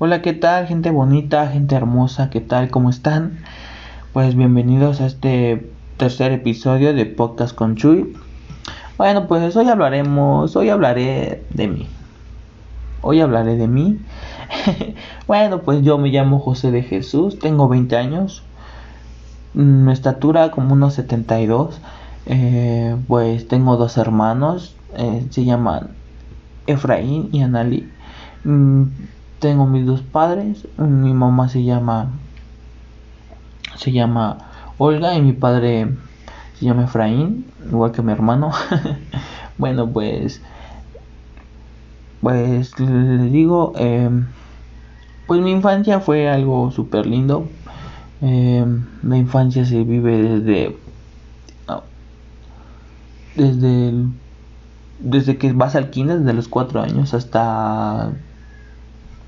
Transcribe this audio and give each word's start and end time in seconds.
Hola, 0.00 0.22
¿qué 0.22 0.32
tal? 0.32 0.66
Gente 0.66 0.90
bonita, 0.90 1.46
gente 1.46 1.76
hermosa, 1.76 2.28
¿qué 2.28 2.40
tal? 2.40 2.68
¿Cómo 2.68 2.90
están? 2.90 3.38
Pues 4.12 4.34
bienvenidos 4.34 5.00
a 5.00 5.06
este 5.06 5.70
tercer 5.98 6.32
episodio 6.32 6.92
de 6.92 7.06
Podcast 7.06 7.54
con 7.54 7.76
Chuy. 7.76 8.12
Bueno, 8.98 9.28
pues 9.28 9.54
hoy 9.54 9.68
hablaremos, 9.68 10.56
hoy 10.56 10.68
hablaré 10.68 11.44
de 11.50 11.68
mí. 11.68 11.86
Hoy 13.02 13.20
hablaré 13.20 13.54
de 13.56 13.68
mí. 13.68 14.00
bueno, 15.28 15.60
pues 15.60 15.82
yo 15.82 15.96
me 15.96 16.08
llamo 16.08 16.40
José 16.40 16.72
de 16.72 16.82
Jesús, 16.82 17.38
tengo 17.38 17.68
20 17.68 17.96
años. 17.96 18.42
Mi 19.52 19.92
estatura 19.92 20.50
como 20.50 20.72
unos 20.72 20.94
72. 20.94 21.80
Eh, 22.26 22.96
pues 23.06 23.46
tengo 23.46 23.76
dos 23.76 23.96
hermanos, 23.96 24.74
eh, 24.96 25.24
se 25.30 25.44
llaman 25.44 25.90
Efraín 26.66 27.28
y 27.30 27.42
Anali. 27.42 27.88
Mm, 28.42 28.86
tengo 29.44 29.66
mis 29.66 29.84
dos 29.84 30.00
padres, 30.00 30.66
mi 30.78 31.12
mamá 31.12 31.50
se 31.50 31.62
llama 31.62 32.08
se 33.76 33.92
llama 33.92 34.38
Olga 34.78 35.14
y 35.16 35.20
mi 35.20 35.34
padre 35.34 35.90
se 36.58 36.64
llama 36.64 36.84
Efraín, 36.84 37.44
igual 37.68 37.92
que 37.92 38.00
mi 38.00 38.10
hermano. 38.10 38.52
bueno, 39.58 39.90
pues 39.90 40.40
pues 42.22 42.80
les 42.80 43.32
digo, 43.32 43.74
em, 43.76 44.28
pues 45.26 45.42
mi 45.42 45.50
infancia 45.50 46.00
fue 46.00 46.30
algo 46.30 46.70
súper 46.70 47.04
lindo. 47.04 47.46
Eh, 48.22 48.64
la 49.02 49.16
infancia 49.18 49.66
se 49.66 49.84
vive 49.84 50.22
desde 50.22 50.78
desde 53.36 53.92
desde 55.00 55.36
que 55.36 55.52
vas 55.52 55.76
al 55.76 55.90
kinder, 55.90 56.20
desde 56.20 56.32
los 56.32 56.48
4 56.48 56.80
años 56.80 57.12
hasta 57.12 58.14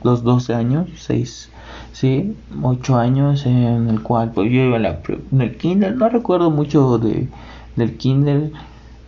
los 0.02 0.22
12 0.22 0.54
años, 0.54 0.88
6, 0.96 1.50
sí, 1.92 2.36
8 2.62 2.96
años 2.96 3.46
en 3.46 3.88
el 3.88 4.02
cual 4.02 4.32
pues 4.32 4.50
yo 4.50 4.62
iba 4.62 4.78
la, 4.78 5.00
en 5.32 5.40
el 5.40 5.56
kinder, 5.56 5.96
no 5.96 6.08
recuerdo 6.08 6.50
mucho 6.50 6.98
de, 6.98 7.28
del 7.76 7.96
kinder. 7.96 8.52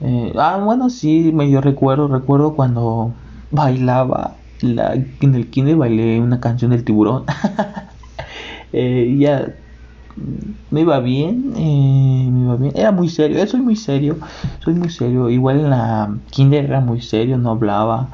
Eh, 0.00 0.32
ah, 0.36 0.60
bueno, 0.64 0.90
sí, 0.90 1.32
medio 1.32 1.60
recuerdo, 1.60 2.08
recuerdo 2.08 2.54
cuando 2.54 3.12
bailaba 3.50 4.36
la, 4.60 4.94
en 4.94 5.34
el 5.34 5.48
kinder 5.48 5.76
bailé 5.76 6.20
una 6.20 6.40
canción 6.40 6.70
del 6.70 6.84
tiburón. 6.84 7.24
eh, 8.72 9.16
ya 9.18 9.54
me 10.70 10.80
iba 10.80 10.98
bien, 11.00 11.52
eh, 11.56 12.28
me 12.30 12.40
iba 12.40 12.56
bien, 12.56 12.72
era 12.76 12.92
muy 12.92 13.08
serio, 13.08 13.44
soy 13.46 13.60
muy 13.60 13.76
serio, 13.76 14.18
soy 14.60 14.74
muy 14.74 14.90
serio, 14.90 15.30
igual 15.30 15.60
en 15.60 15.70
la 15.70 16.16
kinder 16.30 16.64
era 16.64 16.80
muy 16.80 17.00
serio, 17.00 17.38
no 17.38 17.50
hablaba, 17.50 18.08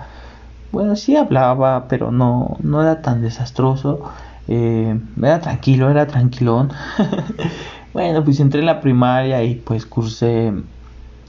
bueno, 0.75 0.97
sí 0.97 1.17
hablaba, 1.17 1.89
pero 1.89 2.11
no, 2.11 2.57
no 2.63 2.83
era 2.83 3.03
tan 3.03 3.23
desastroso, 3.23 4.03
eh, 4.47 5.01
era 5.23 5.41
tranquilo, 5.41 5.91
era 5.91 6.07
tranquilón, 6.07 6.71
bueno, 7.93 8.25
pues 8.25 8.41
entré 8.41 8.61
en 8.61 8.67
la 8.67 8.81
primaria 8.81 9.43
y 9.45 9.57
pues 9.57 9.87
cursé, 9.87 10.53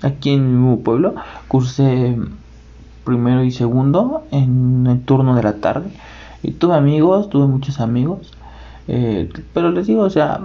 aquí 0.01 0.31
en 0.33 0.69
mi 0.71 0.77
pueblo, 0.77 1.15
cursé 1.47 2.17
primero 3.03 3.43
y 3.43 3.51
segundo 3.51 4.27
en 4.31 4.87
el 4.87 5.05
turno 5.05 5.35
de 5.35 5.43
la 5.43 5.61
tarde, 5.61 5.93
y 6.41 6.53
tuve 6.53 6.75
amigos, 6.75 7.29
tuve 7.29 7.47
muchos 7.47 7.79
amigos, 7.79 8.31
eh, 8.87 9.29
pero 9.53 9.71
les 9.71 9.87
digo, 9.87 10.03
o 10.03 10.09
sea, 10.09 10.41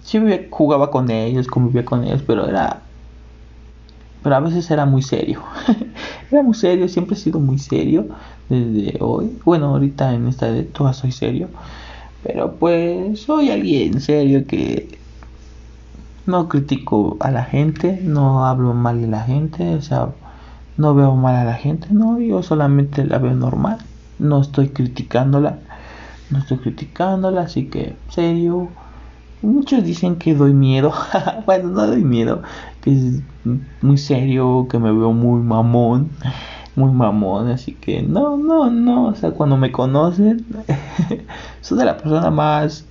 sí 0.00 0.20
jugaba 0.50 0.90
con 0.90 1.10
ellos, 1.10 1.46
convivía 1.48 1.84
con 1.84 2.04
ellos, 2.04 2.22
pero 2.26 2.46
era. 2.48 2.81
Pero 4.22 4.36
a 4.36 4.40
veces 4.40 4.70
era 4.70 4.86
muy 4.86 5.02
serio. 5.02 5.42
era 6.30 6.42
muy 6.42 6.54
serio, 6.54 6.88
siempre 6.88 7.16
he 7.16 7.18
sido 7.18 7.40
muy 7.40 7.58
serio 7.58 8.06
desde 8.48 8.98
hoy. 9.00 9.38
Bueno, 9.44 9.66
ahorita 9.68 10.14
en 10.14 10.28
esta 10.28 10.50
de 10.50 10.62
todas 10.62 10.96
soy 10.96 11.12
serio. 11.12 11.48
Pero 12.22 12.56
pues 12.56 13.20
soy 13.20 13.50
alguien 13.50 14.00
serio 14.00 14.46
que 14.46 14.98
no 16.26 16.48
critico 16.48 17.16
a 17.20 17.30
la 17.30 17.44
gente, 17.44 17.98
no 18.02 18.46
hablo 18.46 18.74
mal 18.74 19.00
de 19.00 19.08
la 19.08 19.22
gente, 19.22 19.74
o 19.74 19.82
sea, 19.82 20.10
no 20.76 20.94
veo 20.94 21.16
mal 21.16 21.34
a 21.36 21.44
la 21.44 21.54
gente, 21.54 21.88
no, 21.90 22.20
yo 22.20 22.42
solamente 22.42 23.04
la 23.04 23.18
veo 23.18 23.34
normal, 23.34 23.78
no 24.18 24.40
estoy 24.40 24.68
criticándola, 24.68 25.58
no 26.30 26.38
estoy 26.38 26.58
criticándola, 26.58 27.42
así 27.42 27.66
que 27.66 27.96
serio, 28.08 28.68
Muchos 29.42 29.82
dicen 29.82 30.16
que 30.16 30.34
doy 30.34 30.54
miedo. 30.54 30.92
bueno, 31.46 31.68
no 31.70 31.86
doy 31.86 32.04
miedo. 32.04 32.42
Que 32.80 32.92
es 32.92 33.20
muy 33.80 33.98
serio, 33.98 34.68
que 34.70 34.78
me 34.78 34.92
veo 34.92 35.12
muy 35.12 35.42
mamón. 35.42 36.10
Muy 36.76 36.92
mamón. 36.92 37.48
Así 37.48 37.74
que 37.74 38.02
no, 38.02 38.36
no, 38.36 38.70
no. 38.70 39.06
O 39.06 39.14
sea, 39.16 39.32
cuando 39.32 39.56
me 39.56 39.72
conocen, 39.72 40.46
soy 41.60 41.78
de 41.78 41.84
la 41.84 41.96
persona 41.96 42.30
más, 42.30 42.86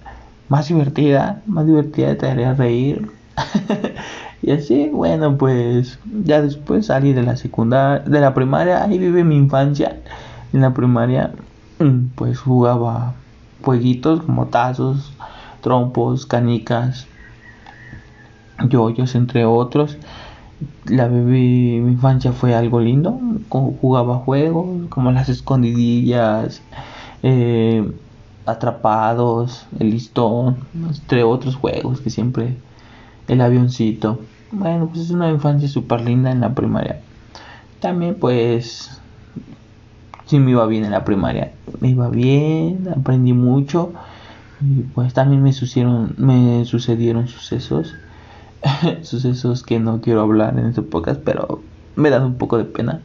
más 0.50 0.68
divertida. 0.68 1.42
Más 1.46 1.66
divertida, 1.66 2.18
te 2.18 2.30
haría 2.30 2.54
reír. 2.54 3.10
y 4.42 4.52
así, 4.52 4.90
bueno, 4.90 5.38
pues 5.38 6.00
ya 6.26 6.42
después 6.42 6.88
salí 6.88 7.14
de 7.14 7.24
la 7.24 7.38
secundaria, 7.38 8.04
de 8.06 8.20
la 8.20 8.34
primaria. 8.34 8.84
Ahí 8.84 8.98
vive 8.98 9.24
mi 9.24 9.38
infancia. 9.38 10.02
En 10.52 10.60
la 10.60 10.74
primaria, 10.74 11.32
pues 12.16 12.40
jugaba 12.40 13.14
jueguitos 13.64 14.24
como 14.24 14.48
tazos 14.48 15.14
trompos, 15.62 16.26
canicas, 16.26 17.08
yoyos, 18.70 19.16
entre 19.16 19.46
otros. 19.46 19.98
La 20.86 21.08
mi 21.08 21.76
infancia 21.78 22.32
fue 22.34 22.54
algo 22.54 22.80
lindo, 22.80 23.20
jugaba 23.50 24.18
juegos 24.18 24.90
como 24.90 25.12
las 25.12 25.30
escondidillas, 25.30 26.62
eh, 27.24 27.92
atrapados, 28.46 29.66
el 29.80 29.92
listón, 29.92 30.58
entre 30.74 31.24
otros 31.24 31.56
juegos 31.56 32.02
que 32.02 32.10
siempre, 32.10 32.58
el 33.28 33.42
avioncito. 33.42 34.20
Bueno, 34.52 34.88
pues 34.88 35.02
es 35.02 35.12
una 35.12 35.30
infancia 35.30 35.68
súper 35.68 36.02
linda 36.02 36.32
en 36.32 36.42
la 36.42 36.54
primaria. 36.54 37.02
También 37.80 38.16
pues 38.20 39.02
sí 40.26 40.40
me 40.40 40.52
iba 40.52 40.66
bien 40.68 40.86
en 40.86 40.92
la 40.92 41.04
primaria, 41.04 41.54
me 41.80 41.90
iba 41.90 42.10
bien, 42.10 42.88
aprendí 42.96 43.34
mucho 43.34 43.94
pues 44.94 45.14
también 45.14 45.44
me 45.44 45.54
sucedieron, 45.54 46.14
me 46.18 46.66
sucedieron 46.66 47.28
sucesos, 47.28 47.96
sucesos 49.02 49.64
que 49.64 49.80
no 49.80 50.02
quiero 50.02 50.22
hablar 50.22 50.58
en 50.58 50.68
este 50.68 50.82
podcast, 50.82 51.22
pero 51.24 51.62
me 51.96 52.10
dan 52.10 52.24
un 52.24 52.36
poco 52.36 52.58
de 52.58 52.66
pena. 52.66 53.02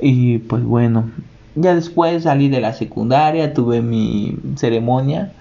Y 0.00 0.38
pues 0.38 0.62
bueno, 0.64 1.10
ya 1.54 1.74
después 1.74 2.24
salí 2.24 2.48
de 2.48 2.60
la 2.60 2.72
secundaria, 2.72 3.54
tuve 3.54 3.82
mi 3.82 4.36
ceremonia 4.56 5.32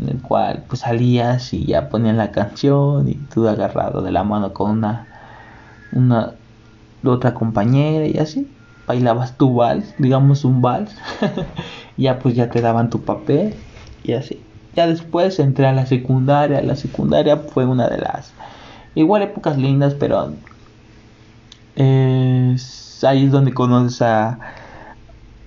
en 0.00 0.08
el 0.08 0.22
cual 0.22 0.64
pues 0.68 0.82
salías 0.82 1.52
y 1.52 1.66
ya 1.66 1.88
ponían 1.88 2.16
la 2.16 2.30
canción 2.30 3.08
y 3.08 3.14
tú 3.14 3.48
agarrado 3.48 4.00
de 4.02 4.12
la 4.12 4.24
mano 4.24 4.52
con 4.52 4.70
una 4.70 5.06
una 5.92 6.34
otra 7.04 7.34
compañera 7.34 8.06
y 8.06 8.18
así 8.18 8.48
bailabas 8.86 9.36
tu 9.36 9.54
vals, 9.54 9.94
digamos 9.98 10.44
un 10.44 10.62
vals, 10.62 10.96
ya 11.98 12.18
pues 12.18 12.34
ya 12.34 12.48
te 12.50 12.62
daban 12.62 12.88
tu 12.90 13.04
papel 13.04 13.54
y 14.02 14.14
así. 14.14 14.47
Ya 14.78 14.86
después 14.86 15.40
entré 15.40 15.66
a 15.66 15.72
la 15.72 15.86
secundaria. 15.86 16.62
La 16.62 16.76
secundaria 16.76 17.36
fue 17.36 17.66
una 17.66 17.88
de 17.88 17.98
las 17.98 18.32
igual 18.94 19.22
épocas 19.22 19.58
lindas, 19.58 19.94
pero 19.94 20.34
ahí 21.74 23.24
es 23.24 23.32
donde 23.32 23.52
conoces 23.52 24.00
a, 24.02 24.38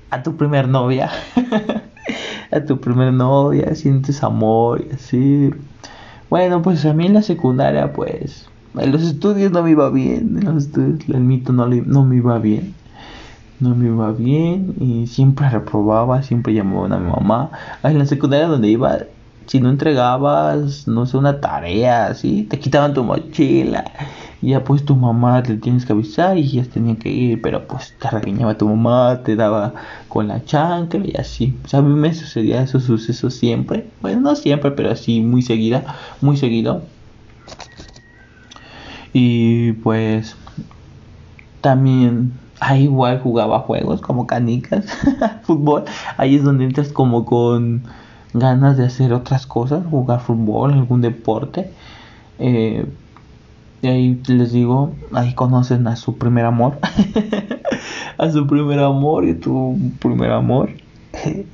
a 0.10 0.22
tu 0.22 0.36
primer 0.36 0.68
novia. 0.68 1.12
a 2.52 2.60
tu 2.66 2.82
primer 2.82 3.14
novia, 3.14 3.74
sientes 3.74 4.22
amor 4.22 4.86
y 4.86 4.96
así. 4.96 5.50
Bueno, 6.30 6.62
pues 6.62 6.84
a 6.84 6.92
mí 6.94 7.06
en 7.06 7.14
la 7.14 7.22
secundaria, 7.22 7.94
pues 7.94 8.50
en 8.78 8.92
los 8.92 9.02
estudios 9.02 9.54
no 9.54 9.64
me 9.64 9.72
iba 9.72 9.90
bien. 9.92 10.40
En 10.40 10.44
los 10.44 10.66
estudios 10.66 11.08
el 11.08 11.22
mito 11.22 11.54
no, 11.54 11.68
no 11.68 12.04
me 12.04 12.18
iba 12.18 12.38
bien 12.38 12.76
no 13.62 13.76
me 13.76 13.88
iba 13.88 14.12
bien 14.12 14.74
y 14.80 15.08
siempre 15.08 15.48
reprobaba, 15.50 16.24
siempre 16.24 16.54
llamaban 16.54 16.94
a 16.94 17.00
mi 17.00 17.10
mamá. 17.10 17.52
En 17.84 18.00
la 18.00 18.06
secundaria 18.08 18.48
donde 18.48 18.68
iba, 18.70 18.98
si 19.52 19.60
no 19.60 19.70
entregabas, 19.70 20.88
no 20.88 21.06
sé, 21.06 21.18
una 21.18 21.42
tarea, 21.42 22.06
así, 22.06 22.44
te 22.44 22.58
quitaban 22.58 22.94
tu 22.94 23.04
mochila. 23.04 23.84
Y 24.42 24.52
ya 24.52 24.64
pues 24.64 24.86
tu 24.86 24.96
mamá 24.96 25.44
te 25.44 25.58
tienes 25.58 25.86
que 25.86 25.92
avisar 25.92 26.38
y 26.38 26.48
ya 26.50 26.64
tenían 26.64 26.96
que 26.96 27.10
ir, 27.10 27.42
pero 27.42 27.68
pues 27.68 27.92
te 28.00 28.10
regañaba 28.10 28.58
tu 28.58 28.66
mamá, 28.70 29.24
te 29.26 29.36
daba 29.36 29.74
con 30.08 30.30
la 30.30 30.46
chancla 30.46 31.06
y 31.06 31.18
así. 31.18 31.54
O 31.66 31.68
sea, 31.68 31.82
a 31.82 31.84
mí 31.84 31.94
me 31.94 32.14
sucedía 32.14 32.62
esos 32.62 32.86
sucesos 32.86 33.34
siempre. 33.34 33.88
Bueno, 34.00 34.22
no 34.22 34.36
siempre, 34.38 34.72
pero 34.72 34.90
así 34.90 35.20
muy 35.20 35.42
seguida, 35.42 35.84
muy 36.22 36.38
seguido. 36.38 36.84
Y 39.12 39.74
pues 39.74 40.38
también 41.60 42.32
ahí 42.62 42.84
igual 42.84 43.20
jugaba 43.20 43.60
juegos 43.60 44.00
como 44.00 44.28
canicas, 44.28 44.86
fútbol. 45.44 45.84
Ahí 46.16 46.36
es 46.38 46.44
donde 46.46 46.64
entras 46.64 46.88
como 46.88 47.26
con 47.26 47.84
ganas 48.34 48.78
de 48.78 48.86
hacer 48.86 49.14
otras 49.14 49.46
cosas, 49.48 49.86
jugar 49.86 50.22
fútbol, 50.22 50.74
algún 50.74 51.02
deporte. 51.02 51.72
Eh, 52.40 52.86
y 53.82 53.88
ahí 53.88 54.22
les 54.28 54.52
digo, 54.52 54.96
ahí 55.14 55.34
conocen 55.34 55.88
a 55.88 55.96
su 55.96 56.18
primer 56.18 56.46
amor. 56.46 56.80
a 58.18 58.32
su 58.32 58.48
primer 58.48 58.80
amor 58.80 59.26
y 59.26 59.36
tu 59.36 59.78
primer 60.00 60.32
amor. 60.32 60.72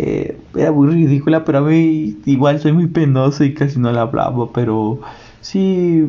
Eh, 0.00 0.38
era 0.54 0.70
muy 0.70 0.88
ridícula, 0.88 1.44
pero 1.44 1.58
a 1.58 1.60
mí 1.62 2.18
igual 2.26 2.60
soy 2.60 2.72
muy 2.72 2.86
penoso 2.86 3.42
y 3.42 3.54
casi 3.54 3.80
no 3.80 3.90
la 3.90 4.02
hablaba, 4.02 4.52
pero 4.52 5.00
sí 5.40 6.04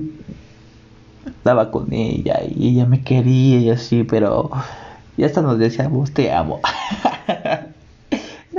estaba 1.26 1.72
con 1.72 1.92
ella 1.94 2.40
y 2.48 2.70
ella 2.70 2.86
me 2.86 3.04
quería 3.04 3.60
y 3.60 3.70
así, 3.70 4.04
pero 4.04 4.52
ya 5.18 5.26
hasta 5.26 5.42
nos 5.42 5.58
decíamos 5.58 6.14
te 6.14 6.32
amo. 6.32 6.62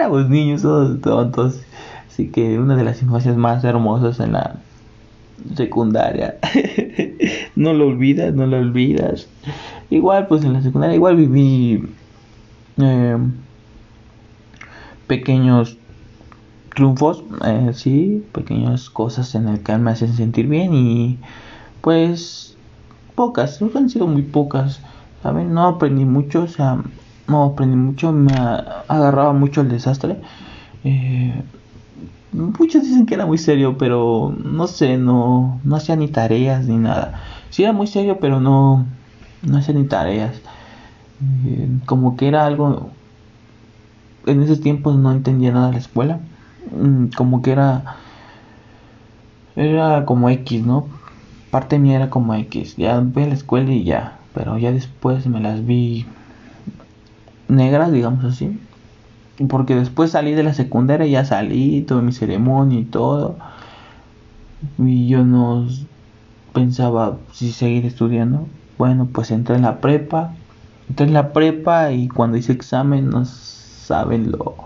Éramos 0.00 0.30
niños 0.30 0.62
todos 0.62 0.98
tontos, 1.02 1.60
así 2.08 2.28
que 2.28 2.58
una 2.58 2.74
de 2.74 2.84
las 2.84 3.02
infancias 3.02 3.36
más 3.36 3.62
hermosas 3.64 4.18
en 4.18 4.32
la 4.32 4.56
secundaria. 5.54 6.38
no 7.54 7.74
lo 7.74 7.88
olvidas, 7.88 8.32
no 8.32 8.46
lo 8.46 8.56
olvidas. 8.56 9.28
Igual, 9.90 10.26
pues 10.26 10.42
en 10.42 10.54
la 10.54 10.62
secundaria, 10.62 10.96
igual 10.96 11.16
viví 11.16 11.86
eh, 12.78 13.18
pequeños 15.06 15.76
triunfos, 16.74 17.22
eh, 17.44 17.72
sí, 17.74 18.24
pequeñas 18.32 18.88
cosas 18.88 19.34
en 19.34 19.48
el 19.48 19.62
que 19.62 19.76
me 19.76 19.90
hacen 19.90 20.14
sentir 20.14 20.46
bien 20.46 20.72
y 20.72 21.18
pues 21.82 22.56
pocas, 23.14 23.60
han 23.74 23.90
sido 23.90 24.06
muy 24.06 24.22
pocas, 24.22 24.80
¿saben? 25.22 25.52
No 25.52 25.66
aprendí 25.66 26.06
mucho, 26.06 26.44
o 26.44 26.48
sea, 26.48 26.82
no 27.30 27.44
aprendí 27.44 27.76
mucho, 27.76 28.12
me 28.12 28.32
agarraba 28.34 29.32
mucho 29.32 29.60
el 29.62 29.68
desastre. 29.68 30.20
Eh, 30.84 31.42
muchos 32.32 32.82
dicen 32.82 33.06
que 33.06 33.14
era 33.14 33.26
muy 33.26 33.38
serio, 33.38 33.78
pero 33.78 34.34
no 34.44 34.66
sé, 34.66 34.98
no, 34.98 35.60
no 35.64 35.76
hacía 35.76 35.96
ni 35.96 36.08
tareas 36.08 36.66
ni 36.66 36.76
nada. 36.76 37.20
Sí 37.50 37.62
era 37.62 37.72
muy 37.72 37.86
serio, 37.86 38.18
pero 38.20 38.40
no, 38.40 38.86
no 39.42 39.58
hacía 39.58 39.74
ni 39.74 39.84
tareas. 39.84 40.40
Eh, 41.46 41.68
como 41.86 42.16
que 42.16 42.28
era 42.28 42.44
algo... 42.46 42.90
En 44.26 44.42
esos 44.42 44.60
tiempos 44.60 44.96
no 44.96 45.12
entendía 45.12 45.52
nada 45.52 45.68
de 45.68 45.72
la 45.72 45.78
escuela. 45.78 46.20
Mm, 46.72 47.06
como 47.16 47.42
que 47.42 47.52
era... 47.52 47.96
Era 49.56 50.04
como 50.04 50.28
X, 50.30 50.64
¿no? 50.64 50.88
Parte 51.50 51.78
mía 51.78 51.96
era 51.96 52.10
como 52.10 52.34
X. 52.34 52.76
Ya 52.76 53.00
voy 53.00 53.24
a 53.24 53.28
la 53.28 53.34
escuela 53.34 53.72
y 53.72 53.84
ya. 53.84 54.18
Pero 54.34 54.58
ya 54.58 54.70
después 54.72 55.26
me 55.26 55.40
las 55.40 55.64
vi 55.66 56.06
negras, 57.50 57.92
digamos 57.92 58.24
así 58.24 58.58
porque 59.48 59.74
después 59.74 60.10
salí 60.10 60.34
de 60.34 60.42
la 60.42 60.54
secundaria, 60.54 61.06
ya 61.06 61.24
salí, 61.24 61.82
tuve 61.82 62.02
mi 62.02 62.12
ceremonia 62.12 62.78
y 62.78 62.84
todo. 62.84 63.36
Y 64.78 65.08
yo 65.08 65.24
no 65.24 65.66
pensaba 66.52 67.16
si 67.32 67.52
seguir 67.52 67.86
estudiando. 67.86 68.46
Bueno, 68.76 69.08
pues 69.10 69.30
entré 69.30 69.56
en 69.56 69.62
la 69.62 69.80
prepa. 69.80 70.34
Entré 70.88 71.06
en 71.06 71.14
la 71.14 71.32
prepa 71.32 71.92
y 71.92 72.08
cuando 72.08 72.36
hice 72.36 72.52
examen 72.52 73.08
no 73.08 73.24
saben 73.24 74.30
lo 74.32 74.56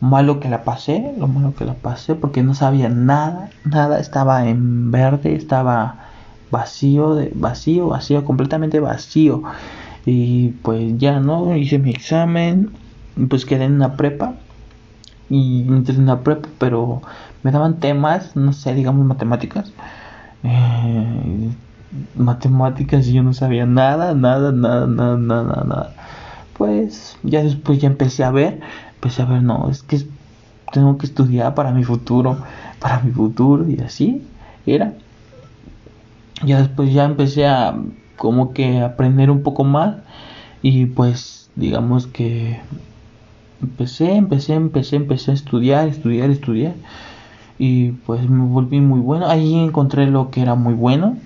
malo 0.00 0.38
que 0.38 0.50
la 0.50 0.64
pasé, 0.64 1.14
lo 1.18 1.26
malo 1.26 1.54
que 1.54 1.64
la 1.64 1.74
pasé 1.74 2.14
porque 2.14 2.42
no 2.42 2.54
sabía 2.54 2.90
nada, 2.90 3.48
nada, 3.64 4.00
estaba 4.00 4.46
en 4.46 4.90
verde, 4.90 5.34
estaba 5.34 5.96
vacío, 6.50 7.14
de, 7.14 7.32
vacío, 7.34 7.88
vacío, 7.88 8.24
completamente 8.24 8.80
vacío. 8.80 9.42
Y 10.06 10.50
pues 10.62 10.98
ya 10.98 11.20
no, 11.20 11.56
hice 11.56 11.78
mi 11.78 11.90
examen, 11.90 12.72
pues 13.28 13.46
quedé 13.46 13.64
en 13.64 13.74
una 13.74 13.96
prepa 13.96 14.34
y 15.30 15.62
entré 15.68 15.94
en 15.94 16.02
una 16.02 16.22
prepa, 16.22 16.48
pero 16.58 17.02
me 17.42 17.50
daban 17.50 17.80
temas, 17.80 18.36
no 18.36 18.52
sé, 18.52 18.74
digamos 18.74 19.06
matemáticas. 19.06 19.72
Eh, 20.42 21.50
matemáticas 22.14 23.06
y 23.06 23.14
yo 23.14 23.22
no 23.22 23.32
sabía 23.32 23.66
nada, 23.66 24.14
nada, 24.14 24.52
nada, 24.52 24.86
nada, 24.86 25.16
nada, 25.16 25.64
nada. 25.64 25.96
Pues 26.56 27.18
ya 27.22 27.42
después 27.42 27.80
ya 27.80 27.88
empecé 27.88 28.24
a 28.24 28.30
ver, 28.30 28.60
empecé 28.96 29.22
a 29.22 29.26
ver, 29.26 29.42
no, 29.42 29.70
es 29.70 29.82
que 29.82 29.98
tengo 30.72 30.98
que 30.98 31.06
estudiar 31.06 31.54
para 31.54 31.72
mi 31.72 31.84
futuro, 31.84 32.38
para 32.80 33.00
mi 33.00 33.10
futuro 33.12 33.68
y 33.68 33.80
así 33.80 34.22
era. 34.66 34.94
Ya 36.44 36.58
después 36.58 36.92
ya 36.92 37.04
empecé 37.04 37.46
a 37.46 37.74
como 38.16 38.52
que 38.52 38.80
aprender 38.80 39.30
un 39.30 39.42
poco 39.42 39.64
más 39.64 39.96
y 40.62 40.86
pues 40.86 41.50
digamos 41.56 42.06
que 42.06 42.60
empecé, 43.62 44.16
empecé, 44.16 44.54
empecé, 44.54 44.96
empecé 44.96 45.30
a 45.30 45.34
estudiar, 45.34 45.88
estudiar, 45.88 46.30
estudiar. 46.30 46.74
Y 47.58 47.92
pues 48.06 48.28
me 48.28 48.44
volví 48.44 48.80
muy 48.80 49.00
bueno. 49.00 49.26
Ahí 49.26 49.54
encontré 49.54 50.06
lo 50.06 50.30
que 50.30 50.42
era 50.42 50.54
muy 50.54 50.74
bueno. 50.74 51.16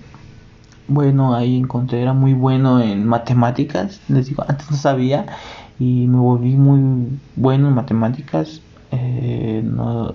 Bueno, 0.87 1.35
ahí 1.35 1.57
encontré, 1.57 2.01
era 2.01 2.13
muy 2.13 2.33
bueno 2.33 2.81
en 2.81 3.05
matemáticas. 3.05 4.01
Les 4.09 4.27
digo, 4.27 4.43
antes 4.47 4.69
no 4.71 4.77
sabía. 4.77 5.25
Y 5.79 6.07
me 6.07 6.17
volví 6.17 6.55
muy 6.55 7.19
bueno 7.35 7.67
en 7.67 7.75
matemáticas. 7.75 8.61
Eh, 8.91 9.61
no, 9.63 10.13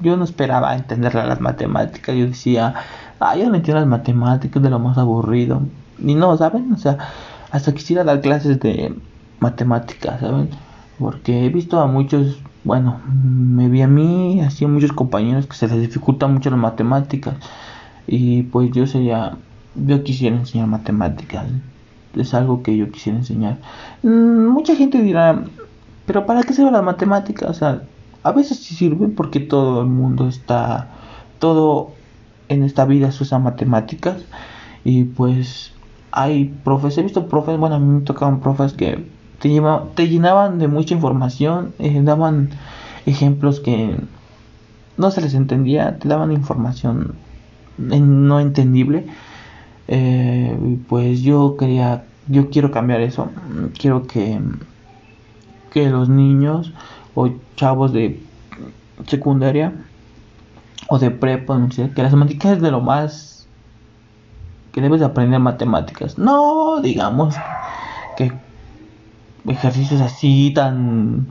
yo 0.00 0.16
no 0.16 0.24
esperaba 0.24 0.74
entender 0.76 1.14
las 1.14 1.40
matemáticas. 1.40 2.14
Yo 2.16 2.26
decía, 2.26 2.74
ah, 3.20 3.36
yo 3.36 3.48
no 3.48 3.56
entiendo 3.56 3.80
las 3.80 3.88
matemáticas 3.88 4.62
de 4.62 4.70
lo 4.70 4.78
más 4.78 4.98
aburrido. 4.98 5.62
Y 5.98 6.14
no, 6.14 6.36
¿saben? 6.36 6.72
O 6.72 6.78
sea, 6.78 6.98
hasta 7.50 7.72
quisiera 7.72 8.04
dar 8.04 8.20
clases 8.20 8.60
de 8.60 8.94
matemáticas, 9.40 10.20
¿saben? 10.20 10.50
Porque 10.98 11.46
he 11.46 11.48
visto 11.48 11.80
a 11.80 11.86
muchos, 11.86 12.40
bueno, 12.64 13.00
me 13.06 13.68
vi 13.68 13.82
a 13.82 13.88
mí, 13.88 14.40
así 14.40 14.64
a 14.64 14.68
muchos 14.68 14.92
compañeros 14.92 15.46
que 15.46 15.56
se 15.56 15.68
les 15.68 15.80
dificulta 15.80 16.26
mucho 16.26 16.50
las 16.50 16.58
matemáticas. 16.58 17.34
Y 18.06 18.42
pues 18.44 18.70
yo 18.72 18.86
sería, 18.86 19.36
yo 19.74 20.02
quisiera 20.02 20.36
enseñar 20.36 20.68
matemáticas. 20.68 21.46
Es 22.14 22.34
algo 22.34 22.62
que 22.62 22.76
yo 22.76 22.90
quisiera 22.90 23.18
enseñar. 23.18 23.58
Mm, 24.02 24.46
mucha 24.46 24.76
gente 24.76 25.02
dirá, 25.02 25.44
pero 26.06 26.26
¿para 26.26 26.42
qué 26.42 26.52
sirven 26.52 26.72
las 26.72 26.84
matemáticas? 26.84 27.50
O 27.50 27.54
sea, 27.54 27.82
a 28.22 28.32
veces 28.32 28.58
sí 28.58 28.74
sirven 28.74 29.14
porque 29.14 29.40
todo 29.40 29.82
el 29.82 29.88
mundo 29.88 30.28
está, 30.28 30.88
todo 31.38 31.92
en 32.48 32.62
esta 32.62 32.84
vida 32.84 33.12
se 33.12 33.24
usa 33.24 33.38
matemáticas. 33.38 34.16
Y 34.84 35.04
pues 35.04 35.73
hay 36.16 36.44
profes, 36.62 36.96
he 36.96 37.02
visto 37.02 37.26
profes, 37.26 37.58
bueno, 37.58 37.74
a 37.74 37.78
mí 37.80 37.86
me 37.86 38.00
tocaban 38.02 38.38
profes 38.38 38.72
que 38.72 39.04
te, 39.40 40.08
llenaban 40.08 40.58
de 40.60 40.68
mucha 40.68 40.94
información, 40.94 41.74
eh, 41.80 42.00
daban 42.04 42.50
ejemplos 43.04 43.58
que 43.58 43.96
no 44.96 45.10
se 45.10 45.20
les 45.20 45.34
entendía, 45.34 45.98
te 45.98 46.06
daban 46.06 46.30
información 46.30 47.16
no 47.78 48.38
entendible. 48.38 49.06
Eh, 49.88 50.78
pues 50.88 51.20
yo 51.22 51.56
quería, 51.58 52.04
yo 52.28 52.48
quiero 52.48 52.70
cambiar 52.70 53.00
eso. 53.00 53.28
Quiero 53.76 54.06
que, 54.06 54.40
que 55.72 55.90
los 55.90 56.08
niños 56.08 56.72
o 57.16 57.28
chavos 57.56 57.92
de 57.92 58.22
secundaria 59.08 59.72
o 60.88 61.00
de 61.00 61.10
prepa, 61.10 61.60
que 61.68 62.02
las 62.02 62.12
matemáticas 62.12 62.52
es 62.52 62.62
de 62.62 62.70
lo 62.70 62.80
más 62.80 63.33
que 64.74 64.80
debes 64.80 64.98
de 64.98 65.06
aprender 65.06 65.38
matemáticas. 65.38 66.18
No 66.18 66.80
digamos 66.82 67.36
que 68.16 68.32
ejercicios 69.46 70.00
así 70.00 70.52
tan 70.52 71.28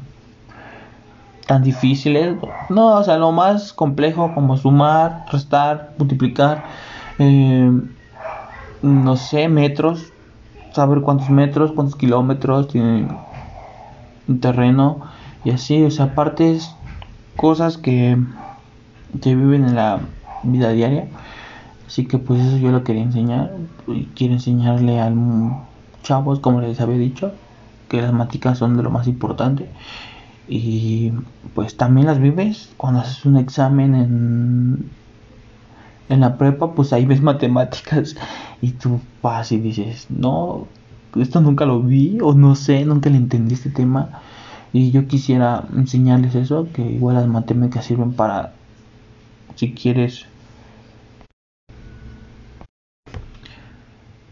tan 1.46 1.62
difíciles. 1.62 2.38
No, 2.70 2.94
o 2.94 3.04
sea, 3.04 3.18
lo 3.18 3.34
más 3.34 3.74
complejo 3.74 4.34
como 4.34 4.56
sumar, 4.56 5.26
restar, 5.30 5.94
multiplicar, 5.98 6.64
eh, 7.20 7.70
no 8.82 9.18
sé, 9.18 9.50
metros, 9.50 10.14
saber 10.72 11.02
cuántos 11.02 11.30
metros, 11.30 11.74
cuántos 11.74 11.98
kilómetros 11.98 12.70
tiene 12.70 13.08
un 14.30 14.40
terreno 14.40 15.02
y 15.44 15.52
así, 15.52 15.84
o 15.84 15.92
sea, 15.92 16.16
partes, 16.16 16.74
cosas 17.36 17.78
que, 17.78 18.18
que 19.22 19.36
viven 19.36 19.66
en 19.66 19.76
la 19.76 20.00
vida 20.44 20.70
diaria. 20.70 21.08
Así 21.94 22.06
que 22.08 22.18
pues 22.18 22.44
eso 22.44 22.58
yo 22.58 22.72
lo 22.72 22.84
quería 22.84 23.04
enseñar. 23.04 23.56
Quiero 24.16 24.34
enseñarle 24.34 25.00
a 25.00 25.14
chavos, 26.02 26.40
como 26.40 26.60
les 26.60 26.82
había 26.82 26.98
dicho, 26.98 27.34
que 27.88 28.02
las 28.02 28.12
matemáticas 28.12 28.58
son 28.58 28.76
de 28.76 28.82
lo 28.82 28.90
más 28.90 29.08
importante. 29.08 29.70
Y 30.48 31.12
pues 31.54 31.78
también 31.78 32.08
las 32.08 32.20
vives 32.20 32.72
cuando 32.78 33.02
haces 33.02 33.24
un 33.28 33.38
examen 33.38 33.94
en, 33.94 34.90
en 36.10 36.20
la 36.20 36.36
prepa, 36.40 36.74
pues 36.74 36.94
ahí 36.94 37.06
ves 37.06 37.22
matemáticas 37.32 38.16
y 38.60 38.72
tú 38.72 39.00
vas 39.22 39.52
y 39.52 39.60
dices, 39.60 40.08
no, 40.10 40.66
esto 41.16 41.42
nunca 41.42 41.66
lo 41.66 41.80
vi 41.80 42.18
o 42.24 42.34
no 42.34 42.56
sé, 42.56 42.86
nunca 42.86 43.12
le 43.12 43.18
entendí 43.18 43.54
este 43.54 43.70
tema. 43.70 44.20
Y 44.74 44.90
yo 44.90 45.08
quisiera 45.08 45.66
enseñarles 45.78 46.34
eso, 46.34 46.70
que 46.74 46.82
igual 46.82 47.18
las 47.18 47.28
matemáticas 47.28 47.86
sirven 47.86 48.14
para, 48.14 48.54
si 49.54 49.74
quieres, 49.74 50.26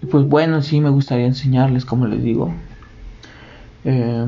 pues 0.09 0.25
bueno, 0.25 0.61
sí 0.61 0.81
me 0.81 0.89
gustaría 0.89 1.25
enseñarles, 1.25 1.85
como 1.85 2.07
les 2.07 2.23
digo, 2.23 2.53
eh, 3.83 4.25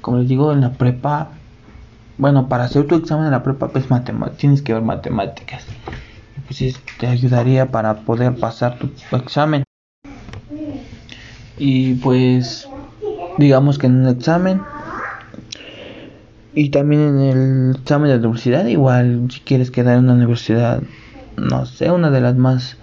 como 0.00 0.18
les 0.18 0.28
digo, 0.28 0.52
en 0.52 0.60
la 0.60 0.76
prepa, 0.76 1.30
bueno, 2.18 2.48
para 2.48 2.64
hacer 2.64 2.86
tu 2.86 2.96
examen 2.96 3.26
en 3.26 3.32
la 3.32 3.42
prepa, 3.42 3.72
pues 3.72 3.86
tienes 4.36 4.62
que 4.62 4.74
ver 4.74 4.82
matemáticas. 4.82 5.66
Pues 6.46 6.80
te 6.98 7.06
ayudaría 7.06 7.70
para 7.70 8.04
poder 8.04 8.34
pasar 8.38 8.78
tu 8.78 9.16
examen. 9.16 9.64
Y 11.56 11.94
pues, 11.94 12.68
digamos 13.36 13.78
que 13.78 13.86
en 13.86 13.96
un 14.00 14.08
examen, 14.08 14.66
y 16.54 16.70
también 16.70 17.00
en 17.02 17.20
el 17.20 17.76
examen 17.76 18.08
de 18.08 18.14
la 18.14 18.20
universidad, 18.20 18.66
igual 18.66 19.28
si 19.30 19.40
quieres 19.40 19.70
quedar 19.70 19.98
en 19.98 20.04
una 20.04 20.14
universidad, 20.14 20.82
no 21.36 21.64
sé, 21.66 21.90
una 21.90 22.10
de 22.10 22.20
las 22.20 22.36
más 22.36 22.81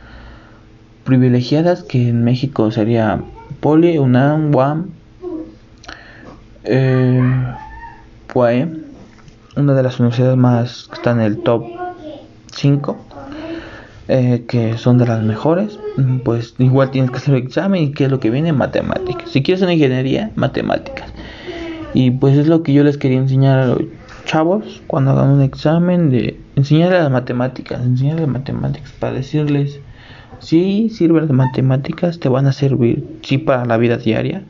privilegiadas 1.03 1.83
que 1.83 2.09
en 2.09 2.23
México 2.23 2.71
sería 2.71 3.21
Poli, 3.59 3.97
UNAM, 3.97 4.53
UAM, 4.53 4.89
eh, 6.63 7.21
una 9.55 9.73
de 9.73 9.83
las 9.83 9.99
universidades 9.99 10.37
más 10.37 10.87
que 10.87 10.95
están 10.95 11.19
en 11.19 11.25
el 11.25 11.39
top 11.39 11.65
5, 12.53 12.97
eh, 14.07 14.45
que 14.47 14.77
son 14.77 14.97
de 14.97 15.05
las 15.05 15.23
mejores, 15.23 15.79
pues 16.23 16.55
igual 16.57 16.91
tienes 16.91 17.11
que 17.11 17.17
hacer 17.17 17.35
el 17.35 17.43
examen 17.43 17.83
y 17.83 17.91
qué 17.91 18.05
es 18.05 18.11
lo 18.11 18.19
que 18.19 18.29
viene, 18.29 18.53
matemáticas. 18.53 19.29
Si 19.29 19.43
quieres 19.43 19.61
una 19.61 19.73
ingeniería, 19.73 20.31
matemáticas. 20.35 21.11
Y 21.93 22.11
pues 22.11 22.37
es 22.37 22.47
lo 22.47 22.63
que 22.63 22.73
yo 22.73 22.83
les 22.83 22.97
quería 22.97 23.17
enseñar 23.17 23.59
a 23.59 23.65
los 23.67 23.81
chavos 24.25 24.81
cuando 24.87 25.11
hagan 25.11 25.31
un 25.31 25.41
examen 25.41 26.11
de 26.11 26.39
enseñarles 26.55 27.01
las 27.01 27.11
matemáticas, 27.11 27.81
enseñarles 27.81 28.27
matemáticas 28.27 28.91
para 28.99 29.13
decirles 29.13 29.79
si 30.39 30.89
sirven 30.89 31.27
las 31.27 31.31
matemáticas, 31.31 32.19
te 32.19 32.29
van 32.29 32.47
a 32.47 32.51
servir 32.51 33.05
sí 33.21 33.37
para 33.37 33.65
la 33.65 33.77
vida 33.77 33.97
diaria, 33.97 34.43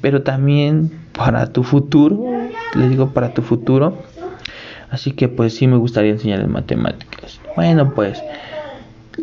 pero 0.00 0.22
también 0.22 0.90
para 1.16 1.52
tu 1.52 1.62
futuro, 1.62 2.24
les 2.74 2.90
digo 2.90 3.10
para 3.10 3.34
tu 3.34 3.42
futuro. 3.42 3.98
Así 4.90 5.12
que 5.12 5.28
pues 5.28 5.54
sí 5.54 5.66
me 5.66 5.76
gustaría 5.76 6.12
enseñarles 6.12 6.48
matemáticas. 6.48 7.40
Bueno, 7.56 7.92
pues 7.94 8.22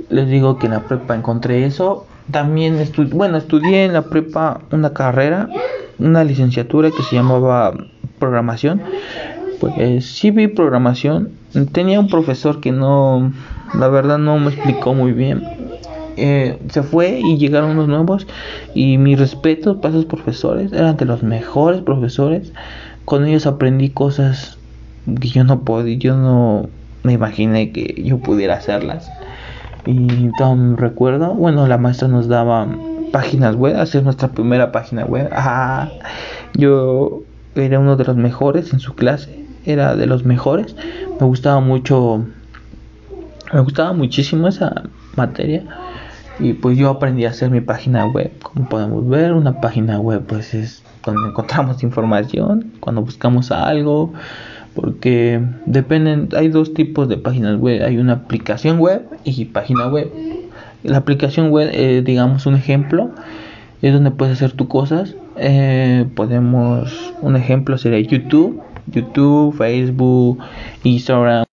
les 0.09 0.29
digo 0.29 0.59
que 0.59 0.67
en 0.67 0.74
la 0.74 0.83
prepa 0.83 1.15
encontré 1.15 1.65
eso. 1.65 2.05
También 2.31 2.75
estudié, 2.75 3.13
bueno, 3.13 3.38
estudié 3.38 3.86
en 3.86 3.93
la 3.93 4.03
prepa 4.03 4.62
una 4.71 4.93
carrera 4.93 5.50
una 6.00 6.24
licenciatura 6.24 6.91
que 6.91 7.03
se 7.03 7.15
llamaba 7.15 7.74
programación. 8.19 8.81
Pues 9.59 10.05
sí 10.05 10.31
vi 10.31 10.47
programación. 10.47 11.31
Tenía 11.71 12.00
un 12.00 12.09
profesor 12.09 12.62
que 12.62 12.71
no, 12.71 13.31
la 13.74 13.88
verdad 13.88 14.17
no 14.17 14.38
me 14.38 14.51
explicó 14.51 14.93
muy 14.93 15.12
bien. 15.12 15.43
Eh, 16.17 16.57
se 16.69 16.83
fue 16.83 17.19
y 17.19 17.38
llegaron 17.38 17.71
unos 17.71 17.88
nuevos 17.88 18.27
y 18.74 18.97
mi 18.97 19.15
respeto 19.15 19.79
para 19.79 19.93
esos 19.93 20.05
profesores 20.05 20.74
eran 20.74 20.97
de 20.97 21.05
los 21.05 21.21
mejores 21.21 21.81
profesores 21.81 22.51
con 23.05 23.25
ellos 23.25 23.45
aprendí 23.45 23.91
cosas 23.91 24.57
que 25.21 25.27
yo 25.27 25.43
no 25.43 25.62
podía 25.62 25.95
yo 25.97 26.17
no 26.17 26.69
me 27.03 27.13
imaginé 27.13 27.71
que 27.71 28.01
yo 28.03 28.17
pudiera 28.17 28.55
hacerlas 28.55 29.12
y 29.86 30.31
todo 30.39 30.75
recuerdo 30.75 31.36
bueno 31.36 31.67
la 31.67 31.77
maestra 31.77 32.07
nos 32.07 32.27
daba 32.27 32.67
páginas 33.12 33.55
web, 33.55 33.75
hacer 33.77 34.03
nuestra 34.03 34.29
primera 34.29 34.71
página 34.71 35.05
web. 35.05 35.29
Ah, 35.31 35.89
yo 36.53 37.24
era 37.55 37.79
uno 37.79 37.95
de 37.95 38.05
los 38.05 38.15
mejores 38.15 38.74
en 38.74 38.79
su 38.79 38.95
clase, 38.95 39.45
era 39.65 39.95
de 39.95 40.05
los 40.05 40.25
mejores. 40.25 40.75
Me 41.19 41.25
gustaba 41.25 41.59
mucho, 41.59 42.25
me 43.53 43.59
gustaba 43.62 43.93
muchísimo 43.93 44.47
esa 44.47 44.83
materia. 45.15 45.63
Y 46.39 46.53
pues 46.53 46.77
yo 46.77 46.89
aprendí 46.89 47.25
a 47.25 47.29
hacer 47.29 47.50
mi 47.50 47.62
página 47.62 48.06
web. 48.06 48.32
Como 48.41 48.70
podemos 48.70 49.08
ver, 49.08 49.34
una 49.34 49.60
página 49.60 50.00
web 50.00 50.24
pues 50.27 50.53
es 50.53 50.84
donde 51.03 51.29
encontramos 51.29 51.84
información, 51.84 52.74
cuando 52.79 53.01
buscamos 53.01 53.51
algo, 53.51 54.13
porque 54.75 55.41
dependen, 55.65 56.29
hay 56.36 56.50
dos 56.50 56.74
tipos 56.74 57.10
de 57.10 57.17
páginas 57.17 57.60
web, 57.60 57.84
hay 57.84 57.98
una 57.98 58.13
aplicación 58.13 58.79
web 58.79 59.08
y 59.24 59.46
página 59.46 59.88
web. 59.88 60.12
La 60.84 60.98
aplicación 60.98 61.50
web, 61.50 61.70
eh, 61.74 62.03
digamos 62.06 62.46
un 62.46 62.56
ejemplo, 62.56 63.10
es 63.82 63.94
donde 63.94 64.12
puedes 64.12 64.36
hacer 64.36 64.51
tus 64.51 64.67
cosas. 64.67 65.15
Eh, 65.38 66.06
podemos, 66.15 67.13
un 67.22 67.36
ejemplo 67.36 67.77
sería 67.77 68.00
YouTube, 68.00 68.62
YouTube, 68.88 69.56
Facebook, 69.56 70.39
Instagram. 70.84 71.46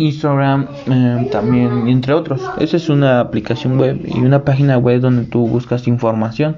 Instagram 0.00 0.66
eh, 0.86 1.28
también, 1.30 1.86
entre 1.88 2.14
otros. 2.14 2.40
Esa 2.58 2.78
es 2.78 2.88
una 2.88 3.20
aplicación 3.20 3.78
web 3.78 4.00
y 4.04 4.20
una 4.20 4.44
página 4.44 4.78
web 4.78 5.00
donde 5.00 5.24
tú 5.24 5.46
buscas 5.46 5.86
información. 5.86 6.56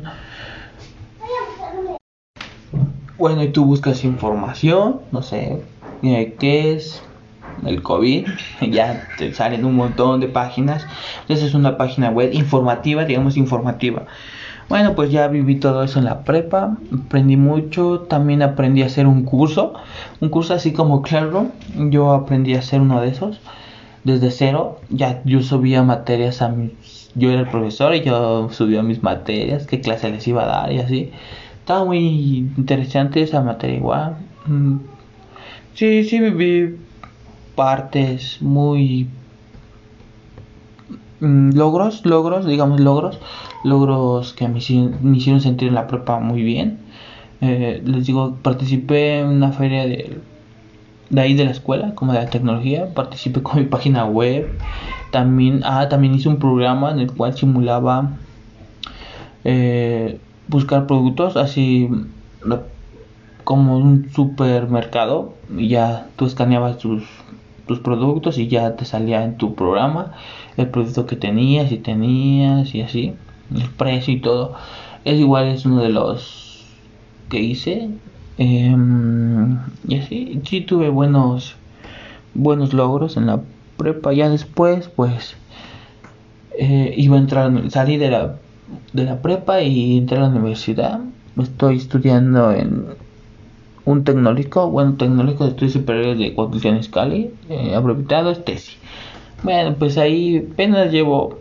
Bueno, 3.19 3.43
y 3.43 3.49
tú 3.49 3.65
buscas 3.65 4.05
información, 4.05 5.01
no 5.11 5.23
sé, 5.23 5.61
qué 6.03 6.73
es 6.73 7.03
el 7.67 7.83
COVID, 7.83 8.27
ya 8.71 9.09
te 9.19 9.35
salen 9.35 9.65
un 9.65 9.75
montón 9.75 10.21
de 10.21 10.29
páginas. 10.29 10.87
Esa 11.29 11.45
es 11.45 11.55
una 11.55 11.77
página 11.77 12.11
web 12.11 12.31
informativa, 12.33 13.05
digamos 13.05 13.37
informativa. 13.37 14.07
Bueno, 14.73 14.95
pues 14.95 15.11
ya 15.11 15.29
viví 15.29 15.57
todo 15.57 15.83
eso 15.83 15.99
en 15.99 16.07
la 16.07 16.25
prepa, 16.25 16.79
aprendí 16.91 17.37
mucho, 17.37 18.07
también 18.09 18.41
aprendí 18.41 18.81
a 18.81 18.87
hacer 18.87 19.07
un 19.07 19.23
curso, 19.23 19.75
un 20.23 20.31
curso 20.31 20.55
así 20.55 20.73
como 20.73 21.03
Classroom, 21.03 21.51
yo 21.91 22.11
aprendí 22.13 22.55
a 22.55 22.61
hacer 22.61 22.81
uno 22.81 23.03
de 23.03 23.09
esos 23.09 23.39
desde 24.03 24.31
cero, 24.31 24.81
ya 24.89 25.21
yo 25.27 25.43
subía 25.43 25.83
materias 25.83 26.41
a 26.41 26.49
mis, 26.49 27.11
yo 27.15 27.31
era 27.31 27.41
el 27.41 27.49
profesor 27.49 27.95
y 27.95 28.01
yo 28.01 28.49
subía 28.51 28.83
mis 28.83 29.03
materias, 29.03 29.67
qué 29.67 29.83
clase 29.83 30.09
les 30.09 30.27
iba 30.27 30.45
a 30.45 30.47
dar 30.47 30.73
y 30.73 30.79
así. 30.79 31.11
Estaba 31.59 31.85
muy 31.85 32.39
interesante 32.57 33.21
esa 33.21 33.43
materia 33.43 33.77
igual. 33.77 34.17
Mm, 34.47 34.77
sí, 35.75 36.03
sí 36.05 36.19
viví 36.19 36.79
partes 37.55 38.41
muy 38.41 39.07
mm, 41.21 41.51
logros, 41.59 42.07
logros, 42.07 42.47
digamos 42.47 42.81
logros, 42.81 43.21
logros 43.65 44.33
que 44.33 44.49
me 44.49 44.59
hicieron, 44.59 45.41
sentir 45.41 45.69
en 45.69 45.75
la 45.75 45.87
prepa 45.87 46.19
muy 46.21 46.43
bien. 46.43 46.79
Eh, 47.41 47.83
les 47.85 48.07
digo, 48.07 48.37
participé 48.43 49.21
en 49.21 49.29
una 49.29 49.53
feria 49.53 49.87
de, 49.87 50.19
de 51.11 51.21
ahí 51.21 51.35
de 51.35 51.45
la 51.45 51.51
escuela, 51.51 51.95
como 51.95 52.13
de 52.13 52.21
la 52.21 52.31
tecnología, 52.31 52.93
participé 52.95 53.43
con 53.43 53.59
mi 53.59 53.67
página 53.67 54.05
web. 54.07 54.49
También, 55.11 55.61
ah, 55.65 55.89
también 55.89 56.15
hice 56.15 56.29
un 56.29 56.39
programa 56.39 56.91
en 56.91 57.01
el 57.01 57.13
cual 57.13 57.37
simulaba 57.37 58.11
eh, 59.45 60.19
buscar 60.49 60.87
productos 60.87 61.37
así 61.37 61.89
como 63.45 63.77
un 63.77 64.11
supermercado 64.11 65.35
y 65.57 65.69
ya 65.69 66.09
tú 66.17 66.27
escaneabas 66.27 66.79
tus, 66.79 67.03
tus 67.67 67.81
productos 67.81 68.39
y 68.39 68.49
ya 68.49 68.77
te 68.77 68.85
salía 68.85 69.25
en 69.25 69.37
tu 69.37 69.55
programa 69.55 70.13
el 70.57 70.69
producto 70.69 71.07
que 71.07 71.17
tenías 71.17 71.73
y 71.73 71.79
tenías 71.79 72.75
y 72.75 72.83
así 72.83 73.15
el 73.57 73.69
precio 73.71 74.15
y 74.15 74.21
todo 74.21 74.55
es 75.05 75.19
igual 75.19 75.49
es 75.49 75.67
uno 75.67 75.83
de 75.83 75.89
los 75.89 76.65
que 77.29 77.41
hice 77.41 77.91
em, 78.39 79.59
y 79.89 79.99
así 79.99 80.41
sí 80.45 80.61
tuve 80.61 80.89
buenos 80.89 81.57
buenos 82.35 82.73
logros 82.73 83.17
en 83.17 83.27
la 83.27 83.41
prepa 83.77 84.13
ya 84.13 84.29
después 84.29 84.89
pues 84.89 85.37
eh, 86.59 86.95
iba 86.97 87.17
a 87.17 87.21
entrar 87.21 87.71
salí 87.71 87.97
de 87.97 88.11
la 88.11 88.37
de 88.93 89.05
la 89.05 89.21
prepa 89.21 89.61
y 89.63 89.99
entré 89.99 90.19
a 90.19 90.23
la 90.23 90.29
universidad. 90.29 91.01
Estoy 91.41 91.77
estudiando 91.77 92.53
en 92.53 92.87
un 93.85 94.05
tecnológico, 94.05 94.71
bueno, 94.71 94.95
tecnológico 94.97 95.45
de 95.45 95.51
estudios 95.51 95.73
superiores 95.73 96.19
de 96.19 96.35
Constitución 96.35 96.81
Cali, 96.93 97.31
eh, 97.49 97.75
abreviado. 97.75 98.35
Bueno, 99.43 99.75
pues 99.79 99.99
ahí 99.99 100.47
apenas 100.53 100.93
llevo 100.93 101.39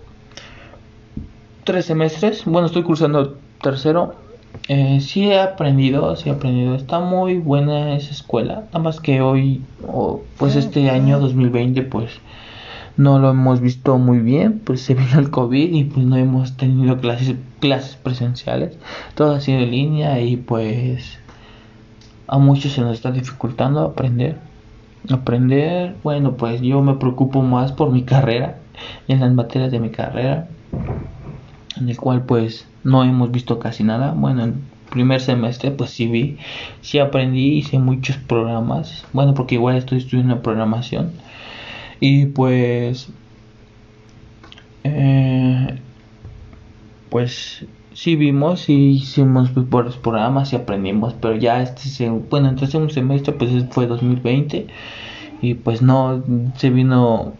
tres 1.64 1.86
semestres, 1.86 2.46
bueno, 2.46 2.68
estoy 2.68 2.84
cursando 2.84 3.38
tercero. 3.62 4.16
Eh, 4.68 5.00
sí 5.02 5.30
he 5.30 5.40
aprendido, 5.40 6.16
sí 6.16 6.30
he 6.30 6.34
aprendido. 6.34 6.76
Está 6.76 7.00
muy 7.00 7.38
buena 7.38 7.96
esa 7.96 8.12
escuela, 8.12 8.66
nada 8.68 8.80
más 8.80 9.00
que 9.00 9.22
hoy, 9.22 9.62
o 9.88 10.22
pues 10.38 10.56
este 10.56 10.90
año 10.90 11.20
2020, 11.20 11.84
pues 11.84 12.20
no 12.98 13.20
lo 13.20 13.30
hemos 13.30 13.62
visto 13.62 13.98
muy 13.98 14.20
bien, 14.20 14.60
pues 14.60 14.82
se 14.82 14.94
vino 14.94 15.20
el 15.20 15.32
COVID 15.32 15.74
y 15.74 15.86
pues 15.86 16.06
no 16.06 16.18
hemos 16.18 16.58
tenido 16.58 16.98
clases, 17.00 17.36
clases 17.60 17.96
presenciales, 17.96 18.78
todo 19.16 19.34
ha 19.34 19.40
sido 19.40 19.60
en 19.60 19.72
línea 19.72 20.22
y 20.22 20.38
pues 20.38 21.20
a 22.28 22.38
muchos 22.38 22.74
se 22.74 22.82
nos 22.82 22.94
está 22.94 23.12
dificultando 23.12 23.82
aprender. 23.82 24.38
Aprender, 25.10 25.96
bueno, 26.04 26.38
pues 26.38 26.62
yo 26.62 26.82
me 26.82 26.96
preocupo 26.96 27.42
más 27.42 27.72
por 27.72 27.92
mi 27.92 28.04
carrera, 28.04 28.58
en 29.08 29.20
las 29.20 29.34
materias 29.34 29.72
de 29.72 29.80
mi 29.80 29.90
carrera, 29.90 30.48
en 31.82 31.90
el 31.90 31.98
cual 31.98 32.26
pues 32.26 32.68
no 32.84 33.04
hemos 33.04 33.32
visto 33.32 33.60
casi 33.60 33.84
nada. 33.84 34.14
Bueno, 34.14 34.44
en 34.44 34.62
primer 34.90 35.22
semestre 35.22 35.72
pues 35.72 35.92
sí 35.92 36.08
vi, 36.08 36.38
sí 36.82 37.00
aprendí, 37.00 37.58
hice 37.58 37.80
muchos 37.80 38.18
programas, 38.18 39.06
bueno, 39.14 39.34
porque 39.34 39.56
igual 39.56 39.78
estoy 39.78 40.00
estudiando 40.00 40.42
programación. 40.42 41.12
Y 42.00 42.28
pues, 42.28 43.10
eh, 44.84 45.80
pues 47.10 47.66
sí 47.94 48.16
vimos 48.16 48.70
y 48.70 48.92
hicimos 48.92 49.52
por 49.52 49.92
programas 50.02 50.54
y 50.54 50.56
aprendimos, 50.56 51.14
pero 51.14 51.36
ya 51.36 51.62
este, 51.62 52.10
bueno, 52.10 52.50
entonces 52.50 52.76
un 52.76 52.90
semestre 52.90 53.34
pues 53.34 53.52
fue 53.72 53.88
2020 53.88 54.68
y 55.42 55.54
pues 55.56 55.82
no 55.82 56.24
se 56.56 56.70
vino 56.70 57.34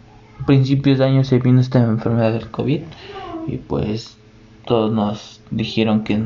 principios 0.46 1.00
de 1.00 1.06
año 1.06 1.24
se 1.24 1.40
vino 1.40 1.62
esta 1.62 1.80
enfermedad 1.80 2.34
del 2.34 2.50
COVID. 2.50 2.82
Y 3.48 3.58
pues 3.58 4.18
todos 4.72 4.90
nos 4.90 5.42
dijeron 5.52 6.06
que 6.06 6.18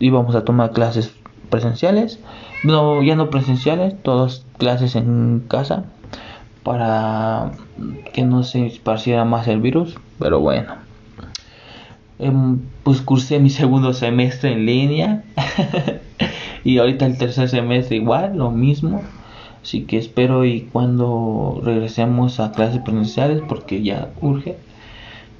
íbamos 0.00 0.34
a 0.34 0.44
tomar 0.44 0.72
clases 0.72 1.14
presenciales, 1.48 2.18
no, 2.64 3.04
ya 3.04 3.14
no 3.14 3.30
presenciales, 3.30 3.94
todas 4.02 4.44
clases 4.58 4.96
en 4.96 5.44
casa 5.46 5.84
para 6.64 7.52
que 8.12 8.24
no 8.24 8.42
se 8.42 8.66
esparciera 8.66 9.24
más 9.24 9.46
el 9.46 9.60
virus, 9.60 9.94
pero 10.18 10.40
bueno. 10.40 10.74
Em, 12.18 12.58
pues 12.82 13.00
cursé 13.00 13.38
mi 13.38 13.50
segundo 13.60 13.92
semestre 13.92 14.50
en 14.50 14.66
línea 14.66 15.22
y 16.64 16.78
ahorita 16.78 17.06
el 17.06 17.16
tercer 17.16 17.48
semestre 17.48 17.94
igual, 17.94 18.36
lo 18.36 18.50
mismo. 18.50 19.02
Así 19.62 19.84
que 19.84 19.98
espero 19.98 20.44
y 20.44 20.62
cuando 20.62 21.60
regresemos 21.62 22.40
a 22.40 22.50
clases 22.50 22.80
presenciales 22.80 23.40
porque 23.48 23.84
ya 23.84 24.10
urge. 24.20 24.56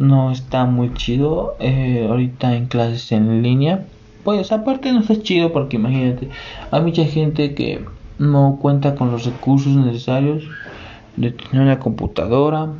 No 0.00 0.32
está 0.32 0.64
muy 0.64 0.94
chido 0.94 1.56
eh, 1.60 2.06
ahorita 2.08 2.56
en 2.56 2.68
clases 2.68 3.12
en 3.12 3.42
línea. 3.42 3.84
Pues 4.24 4.50
aparte 4.50 4.90
no 4.92 5.00
está 5.00 5.20
chido 5.20 5.52
porque 5.52 5.76
imagínate, 5.76 6.30
hay 6.70 6.80
mucha 6.80 7.04
gente 7.04 7.54
que 7.54 7.84
no 8.18 8.58
cuenta 8.62 8.94
con 8.94 9.10
los 9.10 9.26
recursos 9.26 9.76
necesarios 9.76 10.44
de 11.18 11.32
tener 11.32 11.60
una 11.60 11.80
computadora, 11.80 12.72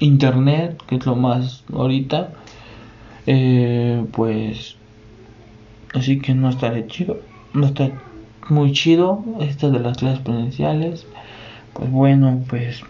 internet, 0.00 0.82
que 0.86 0.96
es 0.96 1.04
lo 1.04 1.16
más 1.16 1.64
ahorita. 1.70 2.30
Eh, 3.26 4.06
pues 4.12 4.76
así 5.92 6.18
que 6.18 6.34
no 6.34 6.48
está 6.48 6.72
chido, 6.86 7.18
no 7.52 7.66
está 7.66 7.90
muy 8.48 8.72
chido 8.72 9.22
estas 9.40 9.70
de 9.70 9.80
las 9.80 9.98
clases 9.98 10.20
presenciales. 10.20 11.06
Pues 11.74 11.90
bueno, 11.90 12.42
pues 12.48 12.82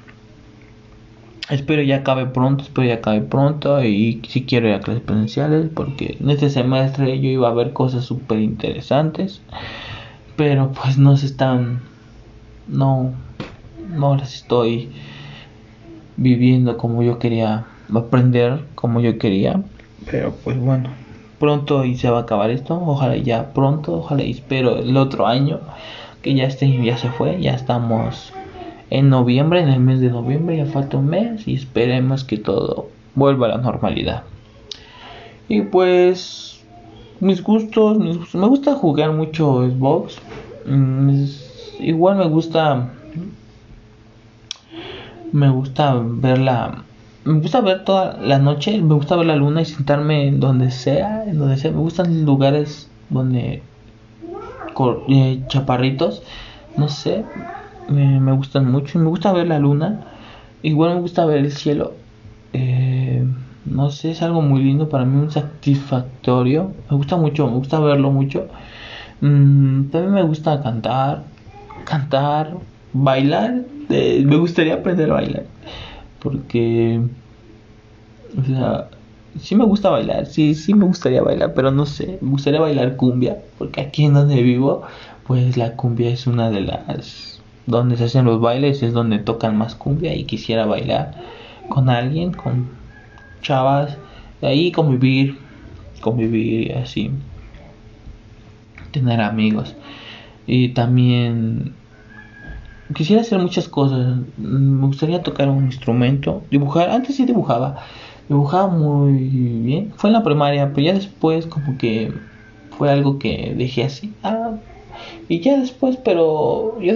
espero 1.50 1.82
ya 1.82 1.96
acabe 1.96 2.26
pronto, 2.26 2.64
espero 2.64 2.86
ya 2.88 2.94
acabe 2.94 3.20
pronto 3.22 3.82
y 3.82 4.20
si 4.28 4.44
quiero 4.44 4.68
ir 4.68 4.74
a 4.74 4.80
clases 4.80 5.02
presenciales 5.02 5.70
porque 5.74 6.16
en 6.20 6.30
este 6.30 6.50
semestre 6.50 7.20
yo 7.20 7.28
iba 7.28 7.48
a 7.48 7.54
ver 7.54 7.72
cosas 7.72 8.04
súper 8.04 8.40
interesantes, 8.40 9.40
pero 10.36 10.72
pues 10.72 10.98
no 10.98 11.16
se 11.16 11.26
están, 11.26 11.80
no, 12.66 13.12
no 13.88 14.16
las 14.16 14.34
estoy 14.34 14.90
viviendo 16.16 16.76
como 16.76 17.02
yo 17.02 17.18
quería, 17.18 17.66
aprender 17.94 18.64
como 18.74 19.00
yo 19.00 19.18
quería, 19.18 19.62
pero 20.10 20.34
pues 20.44 20.58
bueno 20.58 20.90
pronto 21.38 21.84
y 21.84 21.96
se 21.96 22.10
va 22.10 22.18
a 22.18 22.22
acabar 22.22 22.50
esto. 22.50 22.80
Ojalá 22.84 23.16
ya 23.16 23.52
pronto, 23.52 23.94
ojalá 23.94 24.22
y 24.22 24.32
espero 24.32 24.78
el 24.78 24.96
otro 24.96 25.26
año 25.26 25.60
que 26.22 26.34
ya 26.34 26.44
este 26.44 26.68
ya 26.84 26.96
se 26.96 27.08
fue, 27.10 27.40
ya 27.40 27.54
estamos 27.54 28.32
en 28.90 29.10
noviembre, 29.10 29.60
en 29.60 29.68
el 29.68 29.80
mes 29.80 30.00
de 30.00 30.10
noviembre, 30.10 30.56
ya 30.56 30.66
falta 30.66 30.96
un 30.96 31.06
mes 31.06 31.46
y 31.46 31.54
esperemos 31.54 32.24
que 32.24 32.38
todo 32.38 32.88
vuelva 33.14 33.46
a 33.46 33.50
la 33.50 33.58
normalidad. 33.58 34.24
Y 35.48 35.62
pues 35.62 36.64
mis 37.20 37.42
gustos, 37.42 37.98
me 37.98 38.46
gusta 38.46 38.74
jugar 38.74 39.12
mucho 39.12 39.68
Xbox. 39.68 40.18
Mm, 40.66 41.24
igual 41.80 42.16
me 42.16 42.28
gusta 42.28 42.90
me 45.32 45.50
gusta 45.50 46.00
ver 46.02 46.38
la 46.38 46.84
me 47.24 47.40
gusta 47.40 47.60
ver 47.60 47.84
toda 47.84 48.16
la 48.18 48.38
noche, 48.38 48.80
me 48.80 48.94
gusta 48.94 49.16
ver 49.16 49.26
la 49.26 49.36
luna 49.36 49.60
y 49.60 49.66
sentarme 49.66 50.28
en 50.28 50.40
donde 50.40 50.70
sea, 50.70 51.24
en 51.24 51.38
donde 51.38 51.58
sea. 51.58 51.72
Me 51.72 51.78
gustan 51.78 52.24
lugares 52.24 52.88
donde 53.10 53.62
eh, 55.08 55.42
chaparritos, 55.48 56.22
no 56.76 56.88
sé, 56.88 57.26
me, 57.88 58.32
gustan 58.32 58.70
mucho. 58.70 58.98
Me 58.98 59.08
gusta 59.08 59.32
ver 59.32 59.48
la 59.48 59.58
luna, 59.58 60.00
igual 60.62 60.94
me 60.94 61.00
gusta 61.00 61.24
ver 61.26 61.38
el 61.38 61.52
cielo. 61.52 61.92
Eh, 62.52 63.24
no 63.66 63.90
sé, 63.90 64.12
es 64.12 64.22
algo 64.22 64.42
muy 64.42 64.62
lindo 64.62 64.88
para 64.88 65.04
mí, 65.04 65.20
un 65.20 65.30
satisfactorio. 65.30 66.72
Me 66.90 66.96
gusta 66.96 67.16
mucho, 67.16 67.46
me 67.46 67.56
gusta 67.56 67.80
verlo 67.80 68.10
mucho. 68.10 68.48
Mm, 69.20 69.90
también 69.90 70.14
me 70.14 70.22
gusta 70.22 70.62
cantar, 70.62 71.24
cantar, 71.84 72.56
bailar. 72.92 73.62
Eh, 73.90 74.22
me 74.24 74.36
gustaría 74.36 74.74
aprender 74.74 75.10
a 75.10 75.14
bailar 75.14 75.44
porque 76.20 77.00
o 78.36 78.44
sea 78.44 78.88
sí 79.38 79.54
me 79.54 79.64
gusta 79.64 79.90
bailar 79.90 80.26
sí 80.26 80.54
sí 80.54 80.74
me 80.74 80.84
gustaría 80.84 81.22
bailar 81.22 81.54
pero 81.54 81.70
no 81.70 81.86
sé 81.86 82.18
me 82.20 82.30
gustaría 82.30 82.60
bailar 82.60 82.96
cumbia 82.96 83.38
porque 83.58 83.80
aquí 83.80 84.04
en 84.04 84.14
donde 84.14 84.42
vivo 84.42 84.82
pues 85.26 85.56
la 85.56 85.76
cumbia 85.76 86.10
es 86.10 86.26
una 86.26 86.50
de 86.50 86.62
las 86.62 87.37
donde 87.68 87.96
se 87.96 88.04
hacen 88.04 88.24
los 88.24 88.40
bailes 88.40 88.82
es 88.82 88.92
donde 88.92 89.18
tocan 89.18 89.56
más 89.56 89.74
cumbia 89.74 90.14
y 90.14 90.24
quisiera 90.24 90.66
bailar 90.66 91.14
con 91.68 91.90
alguien 91.90 92.32
con 92.32 92.68
chavas 93.42 93.96
ahí 94.42 94.72
convivir 94.72 95.38
convivir 96.00 96.72
así 96.76 97.10
tener 98.90 99.20
amigos 99.20 99.76
y 100.46 100.70
también 100.70 101.74
quisiera 102.94 103.22
hacer 103.22 103.38
muchas 103.38 103.68
cosas. 103.68 104.16
Me 104.36 104.86
gustaría 104.86 105.22
tocar 105.22 105.48
un 105.48 105.66
instrumento, 105.66 106.42
dibujar. 106.50 106.90
Antes 106.90 107.16
sí 107.16 107.26
dibujaba, 107.26 107.76
dibujaba 108.28 108.68
muy 108.68 109.12
bien. 109.12 109.92
Fue 109.96 110.10
en 110.10 110.14
la 110.14 110.22
primaria, 110.22 110.72
pero 110.72 110.86
ya 110.86 110.94
después 110.94 111.46
como 111.46 111.76
que 111.76 112.12
fue 112.70 112.90
algo 112.90 113.18
que 113.18 113.54
dejé 113.56 113.84
así. 113.84 114.14
Ah, 114.22 114.56
y 115.28 115.40
ya 115.40 115.58
después, 115.58 115.96
pero 115.98 116.80
yo, 116.80 116.94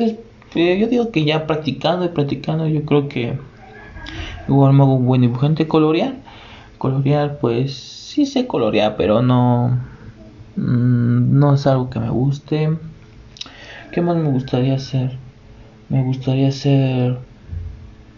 eh, 0.55 0.79
yo 0.79 0.87
digo 0.87 1.11
que 1.11 1.25
ya 1.25 1.47
practicando 1.47 2.05
y 2.05 2.09
practicando, 2.09 2.67
yo 2.67 2.85
creo 2.85 3.09
que 3.09 3.38
igual 4.49 4.73
me 4.73 4.83
hago 4.83 4.97
un 4.97 5.07
buen 5.07 5.21
dibujante. 5.21 5.69
Colorear, 5.69 6.15
colorear, 6.79 7.38
pues 7.38 7.75
sí 7.75 8.27
sé 8.27 8.47
colorear, 8.47 8.97
pero 8.97 9.23
no, 9.23 9.79
mm, 10.57 11.38
no 11.38 11.55
es 11.55 11.67
algo 11.67 11.91
que 11.91 12.01
me 12.01 12.11
guste. 12.11 12.77
¿Qué 13.93 14.01
más 14.01 14.17
me 14.17 14.29
gustaría 14.29 14.75
hacer? 14.75 15.19
Me 15.88 16.03
gustaría 16.03 16.51
ser... 16.51 17.19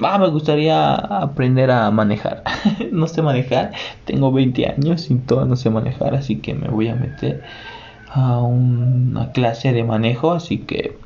Ah, 0.01 0.19
me 0.19 0.29
gustaría 0.29 0.95
aprender 0.95 1.71
a 1.71 1.91
manejar. 1.91 2.43
no 2.93 3.07
sé 3.09 3.23
manejar. 3.23 3.73
Tengo 4.05 4.33
20 4.33 4.67
años 4.69 5.11
y 5.11 5.17
todo 5.17 5.45
no 5.47 5.57
sé 5.57 5.71
manejar. 5.71 6.15
Así 6.15 6.37
que 6.37 6.55
me 6.55 6.69
voy 6.69 6.89
a 6.89 6.95
meter 6.95 7.43
a 8.09 8.41
una 8.41 9.33
clase 9.33 9.73
de 9.73 9.85
manejo. 9.85 10.33
Así 10.33 10.59
que 10.59 10.97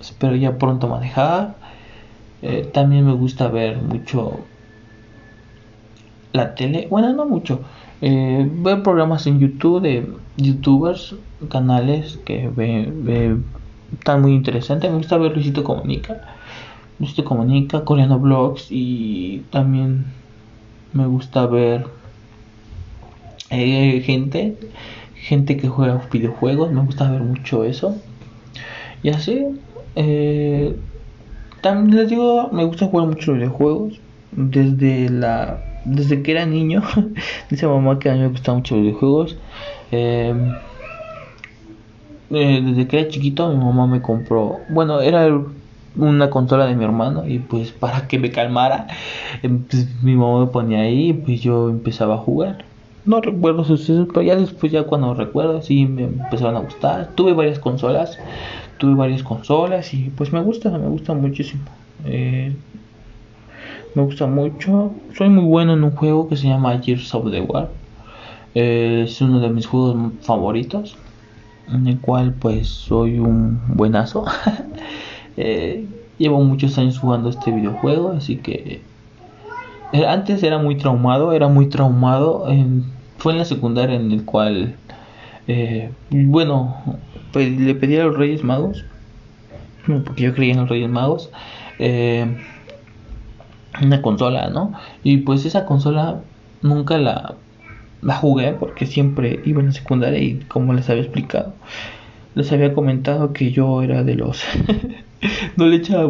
espero 0.00 0.36
ya 0.36 0.58
pronto 0.58 0.88
manejar. 0.88 1.56
Eh, 2.42 2.68
también 2.72 3.06
me 3.06 3.14
gusta 3.14 3.48
ver 3.48 3.78
mucho 3.78 4.40
la 6.32 6.54
tele. 6.54 6.86
Bueno, 6.90 7.12
no 7.12 7.26
mucho. 7.26 7.60
Eh, 8.02 8.48
ver 8.52 8.82
programas 8.82 9.26
en 9.26 9.40
YouTube 9.40 9.80
de 9.80 10.06
youtubers, 10.36 11.14
canales 11.48 12.18
que 12.24 12.48
ve, 12.48 12.92
ve 12.94 13.36
tan 14.04 14.22
muy 14.22 14.34
interesante. 14.34 14.88
Me 14.88 14.96
gusta 14.96 15.16
ver 15.16 15.32
Luisito 15.32 15.64
Comunica. 15.64 16.20
Luisito 16.98 17.24
Comunica, 17.24 17.84
Coreano 17.84 18.18
Blogs 18.18 18.68
y 18.70 19.44
también 19.50 20.06
me 20.92 21.06
gusta 21.06 21.46
ver 21.46 21.86
eh, 23.50 24.02
gente, 24.04 24.56
gente 25.14 25.56
que 25.56 25.68
juega 25.68 26.00
videojuegos. 26.12 26.70
Me 26.72 26.82
gusta 26.82 27.10
ver 27.10 27.22
mucho 27.22 27.64
eso. 27.64 27.96
Y 29.02 29.10
así, 29.10 29.44
eh, 29.96 30.76
también 31.62 31.96
les 31.96 32.10
digo, 32.10 32.50
me 32.52 32.64
gusta 32.64 32.86
jugar 32.86 33.08
mucho 33.08 33.32
videojuegos. 33.32 34.00
Desde 34.32 35.08
la 35.08 35.58
desde 35.86 36.22
que 36.22 36.32
era 36.32 36.46
niño, 36.46 36.82
dice 37.50 37.66
mamá 37.66 37.98
que 37.98 38.10
a 38.10 38.14
mí 38.14 38.20
me 38.20 38.28
gustan 38.28 38.56
mucho 38.56 38.74
los 38.74 38.84
videojuegos. 38.84 39.36
Eh, 39.92 40.34
eh, 42.30 42.60
desde 42.64 42.88
que 42.88 43.00
era 43.00 43.08
chiquito 43.08 43.48
mi 43.50 43.56
mamá 43.56 43.86
me 43.86 44.02
compró, 44.02 44.58
bueno, 44.68 45.00
era 45.00 45.28
una 45.94 46.28
consola 46.28 46.66
de 46.66 46.74
mi 46.74 46.84
hermano 46.84 47.26
y 47.26 47.38
pues 47.38 47.72
para 47.72 48.08
que 48.08 48.18
me 48.18 48.32
calmara, 48.32 48.88
pues, 49.42 50.02
mi 50.02 50.14
mamá 50.16 50.40
me 50.40 50.46
ponía 50.48 50.80
ahí 50.80 51.10
y 51.10 51.12
pues 51.14 51.40
yo 51.40 51.70
empezaba 51.70 52.16
a 52.16 52.18
jugar. 52.18 52.65
No 53.06 53.20
recuerdo 53.20 53.64
sucesos, 53.64 54.08
pero 54.12 54.22
ya 54.22 54.36
después, 54.36 54.72
ya 54.72 54.82
cuando 54.82 55.14
recuerdo, 55.14 55.62
sí 55.62 55.86
me 55.86 56.04
empezaron 56.04 56.56
a 56.56 56.60
gustar. 56.60 57.10
Tuve 57.14 57.32
varias 57.32 57.60
consolas, 57.60 58.18
tuve 58.78 58.94
varias 58.94 59.22
consolas 59.22 59.94
y 59.94 60.10
pues 60.10 60.32
me 60.32 60.40
gusta, 60.42 60.70
me 60.70 60.88
gusta 60.88 61.14
muchísimo. 61.14 61.62
Eh, 62.04 62.54
me 63.94 64.02
gusta 64.02 64.26
mucho. 64.26 64.92
Soy 65.16 65.28
muy 65.28 65.44
bueno 65.44 65.74
en 65.74 65.84
un 65.84 65.92
juego 65.92 66.28
que 66.28 66.36
se 66.36 66.48
llama 66.48 66.78
Gears 66.80 67.14
of 67.14 67.30
the 67.30 67.40
War. 67.40 67.70
es 68.54 69.20
uno 69.20 69.38
de 69.40 69.50
mis 69.50 69.66
juegos 69.66 70.12
favoritos 70.22 70.96
en 71.72 71.86
el 71.86 72.00
cual 72.00 72.34
pues 72.34 72.68
soy 72.68 73.18
un 73.18 73.60
buenazo. 73.68 74.24
Eh, 75.38 75.84
llevo 76.16 76.42
muchos 76.42 76.78
años 76.78 76.98
jugando 76.98 77.28
este 77.28 77.50
videojuego, 77.50 78.12
así 78.12 78.38
que 78.38 78.80
eh, 79.92 80.06
antes 80.06 80.42
era 80.42 80.56
muy 80.56 80.76
traumado, 80.76 81.34
era 81.34 81.48
muy 81.48 81.66
traumado. 81.66 82.48
En, 82.48 82.86
fue 83.18 83.32
en 83.32 83.38
la 83.38 83.44
secundaria 83.44 83.96
en 83.96 84.12
el 84.12 84.24
cual, 84.24 84.74
eh, 85.48 85.90
bueno, 86.10 86.98
pues, 87.32 87.50
le 87.58 87.74
pedí 87.74 87.96
a 87.96 88.04
los 88.04 88.16
Reyes 88.16 88.44
Magos, 88.44 88.84
porque 90.04 90.22
yo 90.24 90.34
creía 90.34 90.52
en 90.52 90.60
los 90.60 90.68
Reyes 90.68 90.90
Magos, 90.90 91.30
una 93.82 94.02
consola, 94.02 94.48
¿no? 94.48 94.72
Y 95.02 95.18
pues 95.18 95.44
esa 95.44 95.66
consola 95.66 96.20
nunca 96.62 96.98
la, 96.98 97.34
la 98.02 98.14
jugué 98.16 98.52
porque 98.52 98.86
siempre 98.86 99.40
iba 99.44 99.60
en 99.60 99.66
la 99.66 99.72
secundaria 99.72 100.18
y 100.18 100.38
como 100.48 100.72
les 100.72 100.88
había 100.88 101.02
explicado, 101.02 101.54
les 102.34 102.52
había 102.52 102.74
comentado 102.74 103.32
que 103.32 103.50
yo 103.50 103.82
era 103.82 104.02
de 104.04 104.14
los... 104.14 104.44
no 105.56 105.66
le 105.66 105.76
echaba 105.76 106.06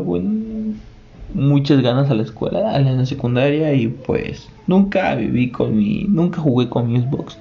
muchas 1.36 1.82
ganas 1.82 2.10
a 2.10 2.14
la 2.14 2.22
escuela, 2.22 2.72
a 2.72 2.80
la 2.80 3.06
secundaria 3.06 3.72
y 3.74 3.88
pues 3.88 4.48
nunca 4.66 5.14
viví 5.14 5.50
con 5.50 5.76
mi... 5.76 6.04
nunca 6.08 6.40
jugué 6.40 6.68
con 6.68 6.90
mi 6.90 7.00
Xbox. 7.00 7.38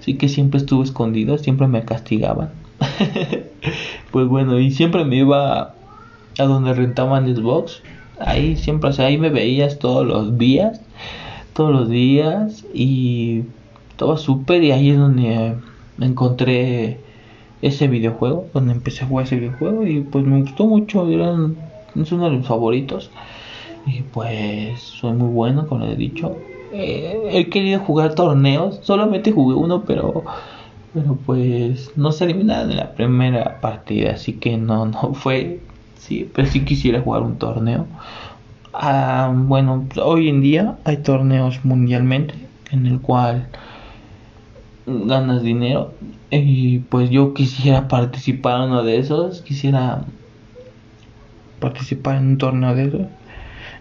Así 0.00 0.14
que 0.14 0.28
siempre 0.28 0.58
estuve 0.58 0.84
escondido, 0.84 1.38
siempre 1.38 1.66
me 1.68 1.84
castigaban. 1.84 2.50
pues 4.10 4.26
bueno, 4.26 4.58
y 4.58 4.70
siempre 4.70 5.04
me 5.04 5.16
iba 5.16 5.74
a 6.38 6.44
donde 6.44 6.74
rentaban 6.74 7.34
Xbox 7.34 7.82
ahí 8.18 8.56
siempre, 8.56 8.90
o 8.90 8.92
sea, 8.92 9.06
ahí 9.06 9.18
me 9.18 9.30
veías 9.30 9.78
todos 9.78 10.06
los 10.06 10.38
días, 10.38 10.80
todos 11.52 11.72
los 11.72 11.88
días 11.88 12.64
y 12.72 13.42
todo 13.96 14.16
súper 14.16 14.62
y 14.62 14.72
ahí 14.72 14.90
es 14.90 14.98
donde 14.98 15.54
encontré 16.00 16.98
ese 17.62 17.88
videojuego, 17.88 18.46
donde 18.52 18.72
empecé 18.72 19.04
a 19.04 19.08
jugar 19.08 19.26
ese 19.26 19.36
videojuego 19.36 19.86
y 19.86 20.00
pues 20.00 20.24
me 20.24 20.40
gustó 20.40 20.66
mucho, 20.66 21.08
eran, 21.08 21.56
es 21.94 22.12
uno 22.12 22.30
de 22.30 22.36
mis 22.36 22.46
favoritos 22.46 23.10
y 23.86 24.02
pues 24.02 24.82
soy 24.82 25.12
muy 25.14 25.28
bueno, 25.30 25.66
como 25.66 25.84
he 25.86 25.96
dicho. 25.96 26.42
Eh, 26.70 27.20
he 27.30 27.48
querido 27.50 27.80
jugar 27.80 28.14
torneos, 28.14 28.80
solamente 28.84 29.32
jugué 29.32 29.54
uno, 29.56 29.84
pero 29.84 30.24
pero 30.92 31.16
pues 31.26 31.96
no 31.96 32.12
se 32.12 32.24
eliminaron 32.24 32.70
en 32.72 32.78
la 32.78 32.94
primera 32.94 33.60
partida, 33.60 34.12
así 34.14 34.40
que 34.40 34.56
no, 34.58 34.86
no 34.86 35.14
fue 35.14 35.66
sí, 35.96 36.30
pero 36.34 36.48
si 36.48 36.64
quisiera 36.64 37.00
jugar 37.02 37.22
un 37.22 37.38
torneo. 37.38 37.88
Ah, 38.74 39.32
bueno, 39.34 39.88
hoy 40.02 40.28
en 40.28 40.42
día 40.42 40.80
hay 40.84 40.98
torneos 41.02 41.64
mundialmente 41.64 42.50
en 42.70 42.86
el 42.86 43.00
cual 43.00 43.50
ganas 44.86 45.42
dinero 45.42 45.98
y 46.30 46.80
pues 46.80 47.10
yo 47.10 47.34
quisiera 47.34 47.88
participar 47.88 48.62
en 48.62 48.70
uno 48.70 48.82
de 48.84 48.98
esos, 48.98 49.42
quisiera 49.42 50.06
participar 51.58 52.16
en 52.16 52.26
un 52.28 52.38
torneo 52.38 52.74
de 52.74 52.84
esos. 52.86 53.06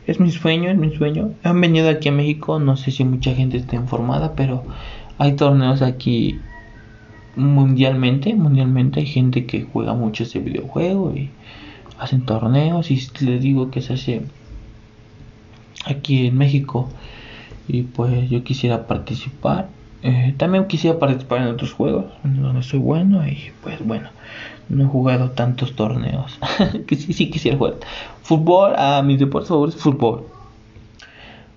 Es 0.08 0.20
mi 0.20 0.32
sueño, 0.32 0.70
es 0.70 0.78
mi 0.78 0.96
sueño. 0.96 1.32
Han 1.44 1.60
venido 1.62 1.90
aquí 1.90 2.10
a 2.10 2.12
México, 2.12 2.60
no 2.60 2.78
sé 2.78 2.92
si 2.92 3.04
mucha 3.04 3.34
gente 3.34 3.58
está 3.58 3.76
informada, 3.76 4.34
pero 4.36 4.64
hay 5.18 5.34
torneos 5.36 5.82
aquí 5.82 6.40
mundialmente, 7.36 8.36
mundialmente. 8.36 9.00
Hay 9.00 9.08
gente 9.08 9.46
que 9.46 9.68
juega 9.72 9.94
mucho 9.94 10.24
ese 10.24 10.40
videojuego 10.40 11.14
y 11.16 11.32
hacen 11.98 12.26
torneos. 12.26 12.92
Y 12.92 13.02
les 13.22 13.42
digo 13.42 13.72
que 13.72 13.82
se 13.82 13.94
hace 13.94 14.22
aquí 15.86 16.28
en 16.28 16.38
México 16.38 16.90
y 17.68 17.84
pues 17.84 18.30
yo 18.30 18.44
quisiera 18.44 18.88
participar. 18.88 19.70
Eh, 20.04 20.36
también 20.38 20.68
quisiera 20.68 21.00
participar 21.00 21.42
en 21.42 21.48
otros 21.48 21.74
juegos 21.74 22.06
donde 22.24 22.62
soy 22.62 22.78
bueno 22.78 23.28
y 23.28 23.52
pues 23.64 23.84
bueno 23.84 24.10
no 24.70 24.84
he 24.84 24.88
jugado 24.88 25.32
tantos 25.32 25.76
torneos. 25.76 26.40
Que 26.88 26.96
sí 26.96 27.14
sí 27.14 27.30
quisiera 27.30 27.58
jugar. 27.58 27.76
Fútbol 28.24 28.74
a 28.78 29.02
mis 29.04 29.20
deportes 29.20 29.50
favoritos 29.50 29.82
fútbol. 29.82 30.26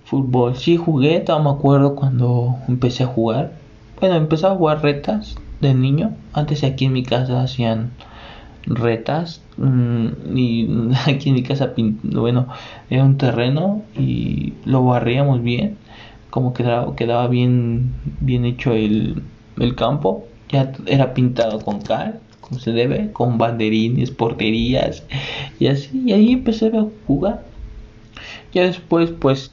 Fútbol 0.05 0.55
sí 0.55 0.77
jugué 0.77 1.19
todavía 1.19 1.51
me 1.51 1.57
acuerdo 1.57 1.95
cuando 1.95 2.57
empecé 2.67 3.03
a 3.03 3.07
jugar. 3.07 3.53
Bueno 3.99 4.15
empecé 4.15 4.47
a 4.47 4.55
jugar 4.55 4.81
retas 4.81 5.35
de 5.61 5.73
niño. 5.73 6.15
Antes 6.33 6.63
aquí 6.63 6.85
en 6.85 6.93
mi 6.93 7.03
casa 7.03 7.41
hacían 7.41 7.91
retas 8.65 9.41
mm, 9.57 10.07
y 10.35 10.69
aquí 11.07 11.29
en 11.29 11.35
mi 11.35 11.43
casa 11.43 11.73
bueno 12.03 12.47
era 12.89 13.03
un 13.03 13.17
terreno 13.17 13.83
y 13.97 14.53
lo 14.65 14.83
barríamos 14.83 15.41
bien. 15.41 15.77
Como 16.29 16.53
quedaba, 16.53 16.95
quedaba 16.95 17.27
bien 17.27 17.93
bien 18.19 18.45
hecho 18.45 18.73
el, 18.73 19.23
el 19.57 19.75
campo. 19.75 20.25
Ya 20.49 20.71
era 20.87 21.13
pintado 21.13 21.59
con 21.59 21.81
cal 21.81 22.19
como 22.49 22.59
se 22.59 22.71
debe 22.71 23.11
con 23.11 23.37
banderines 23.37 24.11
porterías 24.11 25.03
y 25.59 25.67
así 25.67 26.03
y 26.05 26.11
ahí 26.11 26.33
empecé 26.33 26.67
a 26.67 26.85
jugar. 27.07 27.43
Ya 28.53 28.63
después 28.63 29.11
pues 29.11 29.51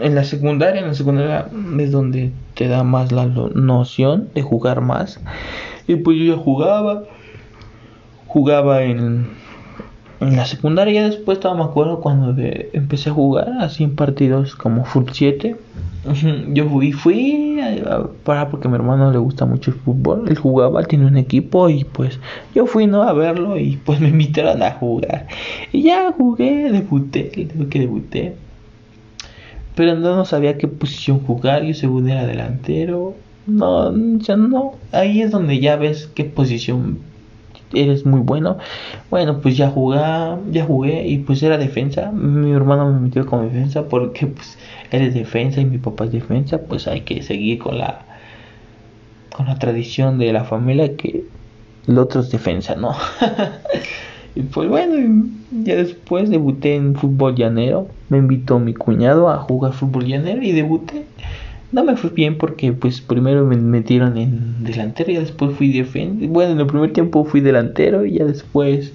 en 0.00 0.14
la 0.14 0.24
secundaria 0.24 0.80
en 0.80 0.88
la 0.88 0.94
secundaria 0.94 1.48
es 1.78 1.90
donde 1.90 2.30
te 2.54 2.68
da 2.68 2.84
más 2.84 3.12
la 3.12 3.26
noción 3.26 4.30
de 4.34 4.42
jugar 4.42 4.80
más. 4.80 5.20
Y 5.88 5.96
pues 5.96 6.16
yo 6.18 6.36
ya 6.36 6.40
jugaba 6.40 7.04
jugaba 8.32 8.82
en, 8.82 9.26
en 10.26 10.36
la 10.36 10.46
secundaria. 10.46 11.04
Después 11.04 11.40
todavía 11.40 11.64
me 11.64 11.70
acuerdo 11.70 12.00
cuando 12.00 12.34
empecé 12.72 13.10
a 13.10 13.12
jugar 13.12 13.52
así 13.60 13.84
en 13.84 13.96
partidos 13.96 14.54
como 14.56 14.84
Full 14.84 15.04
7. 15.12 15.56
Yo 16.52 16.68
fui, 16.68 16.92
fui 16.92 17.60
para 18.24 18.48
porque 18.48 18.66
a 18.66 18.70
mi 18.70 18.76
hermano 18.76 19.12
le 19.12 19.18
gusta 19.18 19.44
mucho 19.44 19.70
el 19.70 19.76
fútbol. 19.76 20.24
Él 20.28 20.36
jugaba, 20.36 20.82
tiene 20.84 21.06
un 21.06 21.16
equipo 21.16 21.68
y 21.68 21.84
pues 21.84 22.18
yo 22.54 22.66
fui 22.66 22.86
no 22.86 23.02
a 23.02 23.12
verlo 23.12 23.56
y 23.56 23.76
pues 23.76 24.00
me 24.00 24.08
invitaron 24.08 24.62
a 24.62 24.72
jugar. 24.72 25.28
Y 25.72 25.82
ya 25.82 26.12
jugué, 26.12 26.72
debuté, 26.72 27.30
que 27.30 27.78
debuté. 27.78 28.34
Pero 29.74 29.94
no, 29.96 30.24
sabía 30.24 30.58
qué 30.58 30.68
posición 30.68 31.20
jugar. 31.20 31.62
Yo 31.64 31.74
según 31.74 32.08
era 32.08 32.26
delantero. 32.26 33.14
No, 33.46 33.92
ya 34.18 34.36
no. 34.36 34.74
Ahí 34.92 35.22
es 35.22 35.30
donde 35.30 35.60
ya 35.60 35.76
ves 35.76 36.10
qué 36.14 36.24
posición 36.24 36.98
eres 37.74 38.06
muy 38.06 38.20
bueno. 38.20 38.58
Bueno, 39.10 39.40
pues 39.40 39.56
ya 39.56 39.70
jugué, 39.70 40.00
ya 40.50 40.64
jugué 40.64 41.06
y 41.06 41.18
pues 41.18 41.42
era 41.42 41.58
defensa. 41.58 42.10
Mi 42.12 42.52
hermano 42.52 42.92
me 42.92 43.00
metió 43.00 43.26
como 43.26 43.42
defensa 43.42 43.88
porque 43.88 44.26
pues 44.26 44.58
él 44.90 45.02
es 45.02 45.14
defensa 45.14 45.60
y 45.60 45.64
mi 45.64 45.78
papá 45.78 46.04
es 46.04 46.12
defensa, 46.12 46.58
pues 46.58 46.86
hay 46.88 47.02
que 47.02 47.22
seguir 47.22 47.58
con 47.58 47.78
la 47.78 48.06
con 49.34 49.46
la 49.46 49.58
tradición 49.58 50.18
de 50.18 50.32
la 50.32 50.44
familia 50.44 50.96
que 50.96 51.24
el 51.86 51.98
otro 51.98 52.20
es 52.20 52.30
defensa, 52.30 52.76
¿no? 52.76 52.94
y 54.34 54.42
pues 54.42 54.68
bueno, 54.68 55.26
ya 55.64 55.76
después 55.76 56.30
debuté 56.30 56.76
en 56.76 56.94
fútbol 56.94 57.34
llanero. 57.34 57.88
Me 58.08 58.18
invitó 58.18 58.58
mi 58.58 58.74
cuñado 58.74 59.30
a 59.30 59.38
jugar 59.38 59.72
fútbol 59.72 60.06
llanero 60.06 60.42
y 60.42 60.52
debuté 60.52 61.04
no 61.72 61.84
me 61.84 61.96
fue 61.96 62.10
bien 62.10 62.36
porque 62.36 62.72
pues 62.72 63.00
primero 63.00 63.44
me 63.46 63.56
metieron 63.56 64.18
en 64.18 64.62
delantero 64.62 65.10
y 65.10 65.16
después 65.16 65.56
fui 65.56 65.72
defensa. 65.72 66.26
Bueno, 66.28 66.52
en 66.52 66.60
el 66.60 66.66
primer 66.66 66.92
tiempo 66.92 67.24
fui 67.24 67.40
delantero 67.40 68.04
y 68.04 68.18
ya 68.18 68.26
después 68.26 68.92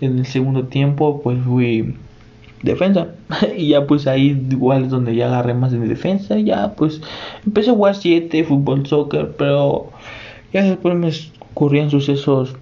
en 0.00 0.18
el 0.18 0.26
segundo 0.26 0.64
tiempo 0.66 1.20
pues 1.22 1.42
fui 1.42 1.96
defensa. 2.62 3.08
y 3.56 3.68
ya 3.68 3.86
pues 3.86 4.06
ahí 4.06 4.46
igual 4.48 4.84
es 4.84 4.90
donde 4.90 5.16
ya 5.16 5.26
agarré 5.26 5.54
más 5.54 5.72
de 5.72 5.78
mi 5.78 5.88
defensa. 5.88 6.38
Ya 6.38 6.74
pues 6.74 7.00
empecé 7.44 7.70
a 7.70 7.74
jugar 7.74 7.96
7, 7.96 8.44
fútbol, 8.44 8.86
soccer, 8.86 9.34
pero 9.36 9.90
ya 10.52 10.62
después 10.62 10.94
me 10.94 11.10
ocurrían 11.50 11.90
sucesos 11.90 12.54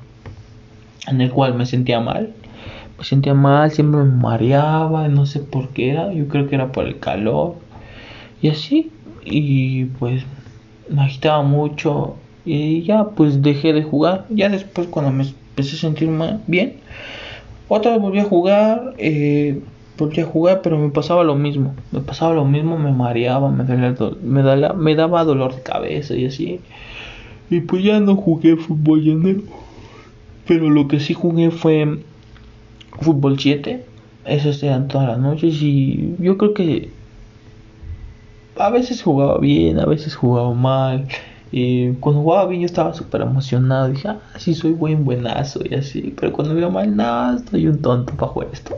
en 1.07 1.21
el 1.21 1.31
cual 1.31 1.55
me 1.55 1.67
sentía 1.67 2.01
mal. 2.01 2.33
Me 2.97 3.05
sentía 3.05 3.35
mal, 3.35 3.71
siempre 3.71 4.03
me 4.03 4.11
mareaba, 4.11 5.09
no 5.09 5.27
sé 5.27 5.41
por 5.41 5.69
qué 5.69 5.91
era. 5.91 6.13
Yo 6.13 6.27
creo 6.27 6.49
que 6.49 6.55
era 6.55 6.73
por 6.73 6.87
el 6.87 6.99
calor. 6.99 7.57
Y 8.41 8.49
así, 8.49 8.91
y 9.31 9.85
pues 9.99 10.25
me 10.89 11.03
agitaba 11.03 11.43
mucho 11.43 12.17
y 12.45 12.83
ya 12.83 13.05
pues 13.05 13.43
dejé 13.43 13.73
de 13.73 13.83
jugar. 13.83 14.27
Ya 14.31 14.49
después 14.49 14.89
cuando 14.89 15.13
me 15.13 15.25
empecé 15.25 15.77
a 15.77 15.81
sentir 15.81 16.11
bien, 16.47 16.77
otra 17.69 17.93
vez 17.93 18.01
volví 18.01 18.21
a 18.21 18.25
jugar, 18.25 18.95
eh, 18.97 19.61
volví 19.99 20.21
a 20.21 20.27
jugar, 20.27 20.63
pero 20.63 20.79
me 20.79 20.89
pasaba 20.91 21.25
lo 21.25 21.35
mismo. 21.35 21.75
Me 21.93 22.01
pasaba 22.01 22.33
lo 22.35 22.45
mismo, 22.45 22.79
me 22.79 22.93
mareaba, 22.93 23.51
me, 23.51 23.65
me, 23.65 24.43
daba, 24.43 24.73
me 24.75 24.95
daba 24.95 25.25
dolor 25.25 25.55
de 25.55 25.63
cabeza 25.63 26.15
y 26.15 26.27
así. 26.27 26.61
Y 27.51 27.61
pues 27.61 27.85
ya 27.85 28.01
no 28.01 28.17
jugué 28.17 28.57
fútbol 28.57 29.03
llanero. 29.03 29.43
Pero 30.47 30.71
lo 30.71 30.89
que 30.89 31.01
sí 31.01 31.13
jugué 31.13 31.51
fue 31.51 32.03
fútbol 33.01 33.39
7. 33.39 33.85
Esos 34.25 34.63
eran 34.63 34.89
todas 34.89 35.09
las 35.09 35.19
noches 35.19 35.61
y 35.63 36.15
yo 36.19 36.39
creo 36.39 36.55
que 36.55 36.91
a 38.59 38.71
veces 38.71 39.03
jugaba 39.03 39.39
bien, 39.39 39.79
a 39.79 39.87
veces 39.87 40.15
jugaba 40.15 40.53
mal. 40.55 41.07
Y 41.51 41.93
cuando 41.95 42.23
jugaba 42.23 42.47
bien 42.47 42.63
yo 42.63 42.67
estaba 42.67 42.93
súper 42.93 43.23
emocionado. 43.23 43.89
Dije, 43.89 44.09
ah, 44.09 44.19
sí 44.37 44.55
soy 44.55 44.73
buen 44.73 45.05
buenazo 45.05 45.61
y 45.69 45.75
así. 45.75 46.15
Pero 46.19 46.33
cuando 46.33 46.59
iba 46.59 46.69
mal, 46.69 46.95
no, 46.95 47.37
estoy 47.37 47.67
un 47.67 47.81
tonto 47.81 48.13
para 48.15 48.33
jugar 48.33 48.49
esto. 48.53 48.77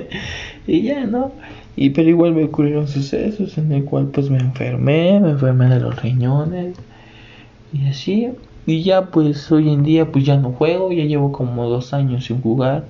y 0.66 0.82
ya, 0.82 1.06
¿no? 1.06 1.32
Y 1.74 1.90
pero 1.90 2.08
igual 2.10 2.32
me 2.32 2.44
ocurrieron 2.44 2.86
sucesos 2.86 3.56
en 3.56 3.72
el 3.72 3.84
cual 3.84 4.08
pues 4.08 4.28
me 4.28 4.38
enfermé, 4.38 5.18
me 5.20 5.30
enfermé 5.30 5.68
de 5.68 5.80
los 5.80 6.00
riñones. 6.02 6.76
Y 7.72 7.86
así. 7.88 8.28
Y 8.66 8.82
ya 8.82 9.06
pues 9.06 9.50
hoy 9.50 9.72
en 9.72 9.82
día 9.82 10.12
pues 10.12 10.24
ya 10.24 10.36
no 10.36 10.52
juego, 10.52 10.92
ya 10.92 11.04
llevo 11.04 11.32
como 11.32 11.68
dos 11.68 11.94
años 11.94 12.26
sin 12.26 12.42
jugar. 12.42 12.84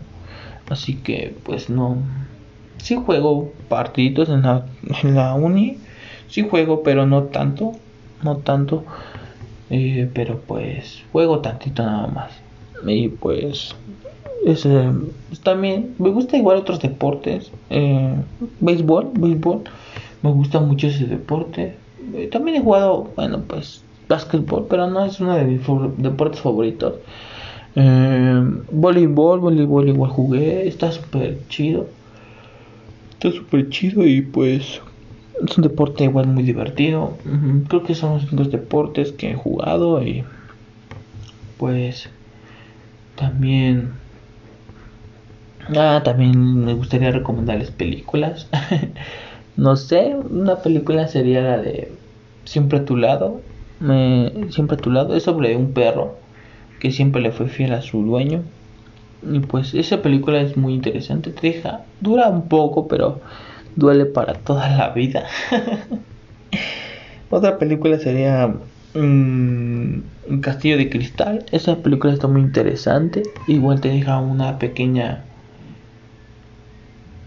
Así 0.69 0.97
que 0.97 1.37
pues 1.45 1.71
no. 1.71 1.97
Sí 2.79 2.97
juego 2.97 3.53
partiditos 3.69 4.29
en 4.29 4.43
la, 4.43 4.67
en 5.05 5.15
la 5.15 5.35
uni 5.35 5.79
Sí 6.33 6.43
juego, 6.49 6.83
pero 6.83 7.07
no 7.07 7.29
tanto. 7.31 7.85
No 8.21 8.43
tanto. 8.43 8.87
Eh, 9.69 10.11
pero 10.15 10.45
pues 10.47 11.07
juego 11.13 11.41
tantito 11.43 11.83
nada 11.85 12.09
más. 12.09 12.45
Y 12.87 13.09
pues 13.11 13.75
Es, 14.45 14.67
eh, 14.67 14.93
también 15.45 15.97
me 15.99 16.11
gusta 16.11 16.37
igual 16.39 16.59
otros 16.59 16.81
deportes. 16.81 17.53
Eh, 17.71 18.27
béisbol, 18.61 19.13
béisbol. 19.15 19.65
Me 20.23 20.33
gusta 20.33 20.61
mucho 20.61 20.89
ese 20.89 21.07
deporte. 21.07 21.85
Eh, 21.99 22.29
también 22.31 22.57
he 22.59 22.63
jugado, 22.63 23.15
bueno, 23.17 23.47
pues 23.49 23.87
básquetbol, 24.09 24.67
pero 24.69 24.89
no 24.89 25.05
es 25.07 25.21
uno 25.21 25.37
de 25.37 25.45
mis 25.47 25.63
deportes 25.99 26.41
favoritos. 26.43 27.03
Voleibol, 28.71 29.41
voleibol 29.41 29.89
igual 29.89 30.11
jugué. 30.11 30.67
Está 30.69 30.93
súper 30.93 31.47
chido. 31.49 31.97
Está 33.13 33.31
súper 33.33 33.69
chido 33.71 34.07
y 34.07 34.23
pues 34.23 34.83
es 35.45 35.57
un 35.57 35.63
deporte 35.63 36.05
igual 36.05 36.27
muy 36.27 36.43
divertido. 36.43 37.17
Creo 37.69 37.83
que 37.83 37.95
son 37.95 38.21
los 38.33 38.51
deportes 38.51 39.13
que 39.13 39.31
he 39.31 39.35
jugado 39.35 40.03
y 40.03 40.25
pues 41.59 42.09
también 43.17 43.93
ah 45.77 46.01
también 46.05 46.65
me 46.65 46.75
gustaría 46.75 47.11
recomendarles 47.11 47.71
películas. 47.71 48.49
No 49.55 49.77
sé 49.77 50.17
una 50.17 50.63
película 50.63 51.09
sería 51.09 51.43
la 51.43 51.59
de 51.59 51.93
siempre 52.45 52.79
a 52.79 52.85
tu 52.87 52.97
lado. 52.97 53.43
Me, 53.81 54.33
siempre 54.49 54.79
a 54.79 54.81
tu 54.81 54.91
lado 54.91 55.15
es 55.15 55.25
sobre 55.25 55.55
un 55.57 55.75
perro 55.75 56.17
que 56.81 56.91
siempre 56.91 57.21
le 57.21 57.33
fue 57.33 57.49
fiel 57.49 57.75
a 57.75 57.83
su 57.83 58.03
dueño. 58.03 58.45
Y 59.31 59.41
pues 59.41 59.75
esa 59.75 60.01
película 60.01 60.41
es 60.41 60.57
muy 60.57 60.73
interesante. 60.73 61.33
Te 61.33 61.49
deja 61.49 61.83
dura 62.01 62.31
un 62.31 62.49
poco 62.49 62.89
pero 62.89 63.21
duele 63.77 64.07
para 64.07 64.35
toda 64.35 64.69
la 64.77 64.91
vida 64.91 65.27
otra 67.31 67.59
película 67.59 67.99
sería 67.99 68.55
un 68.95 70.41
castillo 70.43 70.77
de 70.77 70.91
cristal. 70.91 71.45
Esa 71.53 71.77
película 71.77 72.13
está 72.13 72.29
muy 72.29 72.43
interesante. 72.43 73.23
Igual 73.47 73.81
te 73.81 73.89
deja 73.89 74.19
una 74.19 74.59
pequeña. 74.59 75.25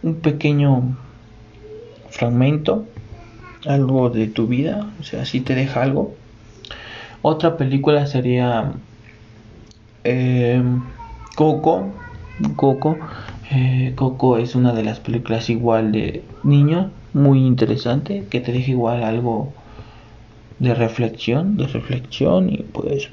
Un 0.03 0.15
pequeño 0.21 0.95
fragmento. 2.09 2.85
Algo 3.65 4.09
de 4.09 4.27
tu 4.27 4.47
vida. 4.47 4.93
O 4.99 5.03
sea, 5.03 5.25
si 5.25 5.41
te 5.41 5.55
deja 5.55 5.81
algo. 5.81 6.15
Otra 7.21 7.57
película 7.57 8.05
sería. 8.05 8.73
Eh, 10.03 10.63
Coco. 11.35 11.91
Coco. 12.55 12.99
Eh, 13.51 13.93
Coco 13.95 14.37
es 14.37 14.55
una 14.55 14.73
de 14.73 14.83
las 14.83 14.99
películas 14.99 15.49
igual 15.49 15.91
de 15.91 16.23
niño. 16.43 16.91
Muy 17.13 17.45
interesante. 17.45 18.25
Que 18.29 18.41
te 18.41 18.51
deja 18.51 18.71
igual 18.71 19.03
algo 19.03 19.53
de 20.59 20.73
reflexión, 20.73 21.57
de 21.57 21.67
reflexión 21.67 22.49
y 22.49 22.57
pues 22.57 23.09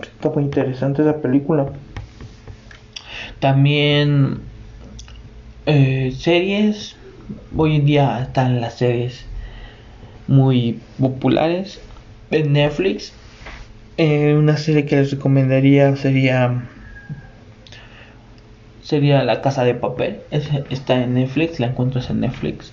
está 0.00 0.30
muy 0.30 0.44
interesante 0.44 1.02
esa 1.02 1.20
película. 1.20 1.72
También 3.40 4.40
eh, 5.66 6.12
series, 6.16 6.96
hoy 7.56 7.76
en 7.76 7.86
día 7.86 8.20
están 8.22 8.60
las 8.60 8.78
series 8.78 9.24
muy 10.26 10.80
populares 10.98 11.80
en 12.30 12.52
Netflix. 12.52 13.12
Eh, 13.96 14.34
una 14.34 14.56
serie 14.56 14.86
que 14.86 14.96
les 14.96 15.10
recomendaría 15.10 15.96
sería 15.96 16.68
sería 18.88 19.22
La 19.22 19.42
Casa 19.42 19.64
de 19.64 19.74
Papel. 19.74 20.20
está 20.30 21.02
en 21.02 21.12
Netflix, 21.12 21.60
la 21.60 21.66
encuentras 21.66 22.08
en 22.08 22.20
Netflix. 22.20 22.72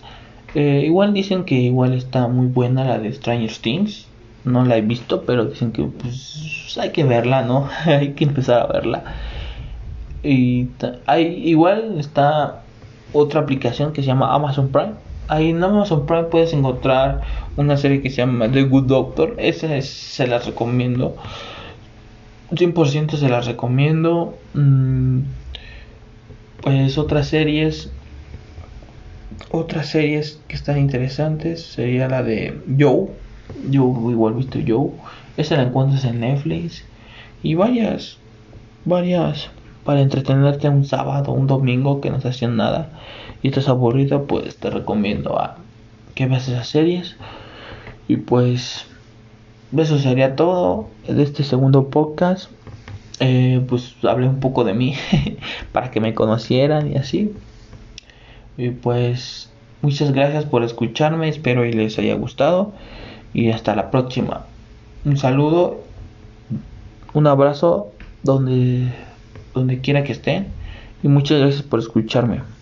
Eh, 0.53 0.83
igual 0.85 1.13
dicen 1.13 1.43
que 1.43 1.55
igual 1.55 1.93
está 1.93 2.29
muy 2.29 2.47
buena 2.47 2.85
la 2.85 2.99
de 2.99 3.11
Stranger 3.11 3.51
Things. 3.51 4.07
No 4.45 4.63
la 4.63 4.77
he 4.77 4.81
visto, 4.81 5.23
pero 5.23 5.43
dicen 5.43 5.73
que 5.73 5.83
pues 5.83 6.77
hay 6.79 6.91
que 6.91 7.03
verla, 7.03 7.41
¿no? 7.41 7.67
hay 7.85 8.13
que 8.13 8.23
empezar 8.23 8.61
a 8.61 8.67
verla. 8.67 9.03
Y 10.23 10.69
hay, 11.05 11.25
igual 11.49 11.99
está 11.99 12.61
otra 13.11 13.41
aplicación 13.41 13.91
que 13.91 14.01
se 14.01 14.07
llama 14.07 14.33
Amazon 14.33 14.69
Prime. 14.69 14.93
Ahí 15.27 15.49
en 15.49 15.61
Amazon 15.61 16.05
Prime 16.05 16.23
puedes 16.23 16.53
encontrar 16.53 17.23
una 17.57 17.75
serie 17.75 18.01
que 18.01 18.09
se 18.09 18.17
llama 18.17 18.49
The 18.49 18.63
Good 18.63 18.85
Doctor. 18.85 19.35
Esa 19.37 19.81
se 19.81 20.27
las 20.27 20.45
recomiendo. 20.45 21.17
100% 22.51 23.17
se 23.17 23.27
las 23.27 23.47
recomiendo. 23.47 24.37
Mm, 24.53 25.23
pues 26.65 26.97
otras 26.97 27.27
series 27.27 27.91
otras 29.51 29.89
series 29.89 30.41
que 30.47 30.55
están 30.55 30.79
interesantes 30.79 31.63
sería 31.63 32.07
la 32.07 32.23
de 32.23 32.59
Joe. 32.79 33.09
Joe, 33.71 34.11
igual 34.11 34.33
visto 34.33 34.59
Joe. 34.65 34.89
Esa 35.37 35.57
la 35.57 35.63
encuentras 35.63 36.05
en 36.05 36.21
Netflix. 36.21 36.83
Y 37.43 37.53
varias, 37.53 38.17
varias 38.83 39.49
para 39.83 40.01
entretenerte 40.01 40.67
un 40.67 40.85
sábado, 40.85 41.31
un 41.33 41.45
domingo 41.45 42.01
que 42.01 42.09
no 42.09 42.19
se 42.19 42.29
hacían 42.29 42.57
nada 42.57 42.89
y 43.43 43.49
estás 43.49 43.69
aburrido, 43.69 44.25
pues 44.25 44.57
te 44.57 44.71
recomiendo 44.71 45.39
a 45.39 45.57
que 46.15 46.25
veas 46.25 46.47
esas 46.47 46.67
series. 46.67 47.15
Y 48.07 48.17
pues 48.17 48.85
eso 49.77 49.99
sería 49.99 50.35
todo 50.35 50.89
de 51.07 51.21
este 51.21 51.43
segundo 51.43 51.89
podcast. 51.89 52.49
Eh, 53.19 53.63
pues 53.67 53.95
hablé 54.03 54.27
un 54.27 54.39
poco 54.39 54.63
de 54.63 54.73
mí 54.73 54.95
para 55.71 55.91
que 55.91 56.01
me 56.01 56.13
conocieran 56.13 56.91
y 56.91 56.95
así. 56.97 57.33
Y 58.57 58.69
pues 58.69 59.51
muchas 59.81 60.11
gracias 60.11 60.45
por 60.45 60.63
escucharme, 60.63 61.29
espero 61.29 61.65
y 61.65 61.73
les 61.73 61.97
haya 61.99 62.15
gustado 62.15 62.73
y 63.33 63.51
hasta 63.51 63.75
la 63.75 63.91
próxima. 63.91 64.45
Un 65.03 65.17
saludo, 65.17 65.83
un 67.13 67.27
abrazo 67.27 67.91
donde 68.23 68.91
donde 69.53 69.79
quiera 69.79 70.03
que 70.03 70.11
estén 70.11 70.47
y 71.01 71.07
muchas 71.07 71.39
gracias 71.39 71.63
por 71.63 71.79
escucharme. 71.79 72.54